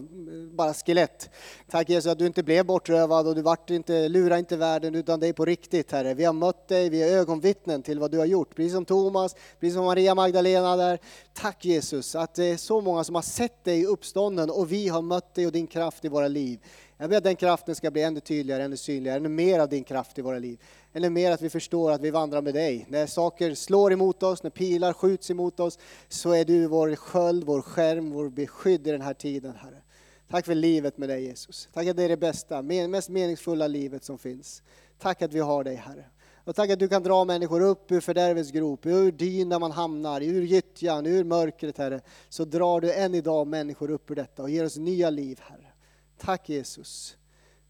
bara 0.56 0.74
skelett. 0.74 1.30
Tack 1.70 1.88
Jesus 1.88 2.12
att 2.12 2.18
du 2.18 2.26
inte 2.26 2.42
blev 2.42 2.66
bortrövad 2.66 3.26
och 3.26 3.34
du 3.34 3.42
vart 3.42 3.70
inte, 3.70 4.08
lura 4.08 4.38
inte 4.38 4.56
världen 4.56 4.94
utan 4.94 5.20
dig 5.20 5.32
på 5.32 5.44
riktigt 5.44 5.92
Herre. 5.92 6.14
Vi 6.14 6.24
har 6.24 6.32
mött 6.32 6.68
dig, 6.68 6.90
vi 6.90 7.02
är 7.02 7.18
ögonvittnen 7.18 7.82
till 7.82 7.98
vad 7.98 8.10
du 8.10 8.18
har 8.18 8.26
gjort. 8.26 8.54
Precis 8.56 8.72
som 8.72 8.84
Thomas, 8.84 9.34
precis 9.60 9.74
som 9.74 9.84
Maria 9.84 10.14
Magdalena 10.14 10.76
där. 10.76 10.98
Tack 11.34 11.64
Jesus 11.64 12.14
att 12.14 12.34
det 12.34 12.44
är 12.44 12.56
så 12.56 12.80
många 12.80 13.04
som 13.04 13.14
har 13.14 13.22
sett 13.22 13.64
dig 13.64 13.80
i 13.80 13.86
uppstånden 13.86 14.50
och 14.50 14.72
vi 14.72 14.88
har 14.88 15.02
mött 15.02 15.34
dig 15.34 15.46
och 15.46 15.52
din 15.52 15.66
kraft 15.66 16.04
i 16.04 16.08
våra 16.08 16.28
liv. 16.28 16.60
Jag 17.00 17.10
ber 17.10 17.16
att 17.16 17.24
den 17.24 17.36
kraften 17.36 17.74
ska 17.74 17.90
bli 17.90 18.02
ännu 18.02 18.20
tydligare, 18.20 18.62
ännu 18.62 18.76
synligare, 18.76 19.16
ännu 19.16 19.28
mer 19.28 19.60
av 19.60 19.68
din 19.68 19.84
kraft 19.84 20.18
i 20.18 20.22
våra 20.22 20.38
liv. 20.38 20.58
Eller 20.98 21.10
mer 21.10 21.30
att 21.30 21.42
vi 21.42 21.50
förstår 21.50 21.92
att 21.92 22.00
vi 22.00 22.10
vandrar 22.10 22.42
med 22.42 22.54
dig. 22.54 22.86
När 22.88 23.06
saker 23.06 23.54
slår 23.54 23.92
emot 23.92 24.22
oss, 24.22 24.42
när 24.42 24.50
pilar 24.50 24.92
skjuts 24.92 25.30
emot 25.30 25.60
oss, 25.60 25.78
så 26.08 26.32
är 26.32 26.44
du 26.44 26.66
vår 26.66 26.96
sköld, 26.96 27.44
vår 27.44 27.62
skärm, 27.62 28.10
vår 28.10 28.28
beskydd 28.28 28.86
i 28.86 28.90
den 28.90 29.00
här 29.00 29.14
tiden, 29.14 29.54
Herre. 29.56 29.82
Tack 30.30 30.46
för 30.46 30.54
livet 30.54 30.98
med 30.98 31.08
dig 31.08 31.24
Jesus. 31.24 31.68
Tack 31.72 31.86
att 31.86 31.96
det 31.96 32.02
är 32.02 32.08
det 32.08 32.16
bästa, 32.16 32.62
mest 32.62 33.08
meningsfulla 33.08 33.66
livet 33.66 34.04
som 34.04 34.18
finns. 34.18 34.62
Tack 34.98 35.22
att 35.22 35.32
vi 35.32 35.40
har 35.40 35.64
dig 35.64 35.74
Herre. 35.74 36.04
Och 36.44 36.56
tack 36.56 36.70
att 36.70 36.78
du 36.78 36.88
kan 36.88 37.02
dra 37.02 37.24
människor 37.24 37.60
upp 37.60 37.92
ur 37.92 38.00
fördärvets 38.00 38.50
grop, 38.50 38.86
ur 38.86 39.12
dyn 39.12 39.48
där 39.48 39.58
man 39.58 39.72
hamnar, 39.72 40.20
ur 40.20 40.42
gyttjan, 40.42 41.06
ur 41.06 41.24
mörkret 41.24 41.78
Herre. 41.78 42.00
Så 42.28 42.44
drar 42.44 42.80
du 42.80 42.92
än 42.92 43.14
idag 43.14 43.46
människor 43.46 43.90
upp 43.90 44.10
ur 44.10 44.14
detta 44.14 44.42
och 44.42 44.50
ger 44.50 44.64
oss 44.64 44.76
nya 44.76 45.10
liv 45.10 45.40
Herre. 45.42 45.72
Tack 46.18 46.48
Jesus. 46.48 47.16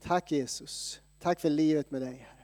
Tack 0.02 0.32
Jesus. 0.32 1.00
Tack 1.20 1.40
för 1.40 1.50
livet 1.50 1.90
med 1.90 2.02
dig 2.02 2.14
Herre. 2.14 2.38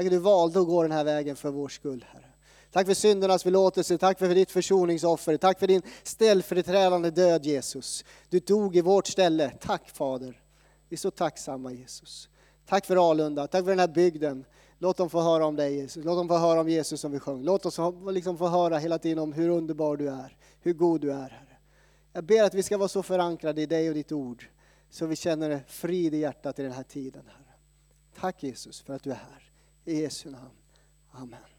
Tack 0.00 0.06
att 0.06 0.12
du 0.12 0.18
valde 0.18 0.60
att 0.60 0.66
gå 0.66 0.82
den 0.82 0.92
här 0.92 1.04
vägen 1.04 1.36
för 1.36 1.50
vår 1.50 1.68
skull 1.68 2.04
Herre. 2.12 2.32
Tack 2.72 2.86
för 2.86 2.94
syndernas 2.94 3.42
förlåtelse, 3.42 3.98
tack 3.98 4.18
för 4.18 4.34
ditt 4.34 4.50
försoningsoffer, 4.50 5.36
tack 5.36 5.58
för 5.58 5.66
din 5.66 5.82
ställföreträdande 6.02 7.10
död 7.10 7.46
Jesus. 7.46 8.04
Du 8.28 8.38
dog 8.38 8.76
i 8.76 8.80
vårt 8.80 9.06
ställe. 9.06 9.52
Tack 9.60 9.90
Fader. 9.90 10.40
Vi 10.88 10.94
är 10.94 10.98
så 10.98 11.10
tacksamma 11.10 11.72
Jesus. 11.72 12.28
Tack 12.66 12.86
för 12.86 13.10
Alunda, 13.10 13.46
tack 13.46 13.64
för 13.64 13.70
den 13.70 13.78
här 13.78 13.88
bygden. 13.88 14.44
Låt 14.78 14.96
dem 14.96 15.10
få 15.10 15.20
höra 15.20 15.46
om 15.46 15.56
dig 15.56 15.74
Jesus. 15.74 16.04
Låt 16.04 16.16
dem 16.16 16.28
få 16.28 16.38
höra 16.38 16.60
om 16.60 16.68
Jesus 16.68 17.00
som 17.00 17.12
vi 17.12 17.18
sjöng. 17.18 17.42
Låt 17.42 17.66
oss 17.66 17.78
liksom 18.10 18.38
få 18.38 18.48
höra 18.48 18.78
hela 18.78 18.98
tiden 18.98 19.18
om 19.18 19.32
hur 19.32 19.48
underbar 19.48 19.96
du 19.96 20.08
är, 20.08 20.36
hur 20.60 20.72
god 20.72 21.00
du 21.00 21.12
är 21.12 21.28
Herre. 21.28 21.58
Jag 22.12 22.24
ber 22.24 22.42
att 22.42 22.54
vi 22.54 22.62
ska 22.62 22.78
vara 22.78 22.88
så 22.88 23.02
förankrade 23.02 23.62
i 23.62 23.66
dig 23.66 23.88
och 23.88 23.94
ditt 23.94 24.12
ord 24.12 24.46
så 24.90 25.06
vi 25.06 25.16
känner 25.16 25.64
frid 25.66 26.14
i 26.14 26.18
hjärtat 26.18 26.58
i 26.58 26.62
den 26.62 26.72
här 26.72 26.82
tiden. 26.82 27.22
Herre. 27.26 27.56
Tack 28.20 28.42
Jesus 28.42 28.80
för 28.80 28.94
att 28.94 29.02
du 29.02 29.10
är 29.10 29.14
här. 29.14 29.49
I 29.86 29.92
Jesu 30.00 30.30
namn. 30.30 30.52
Amen. 31.14 31.49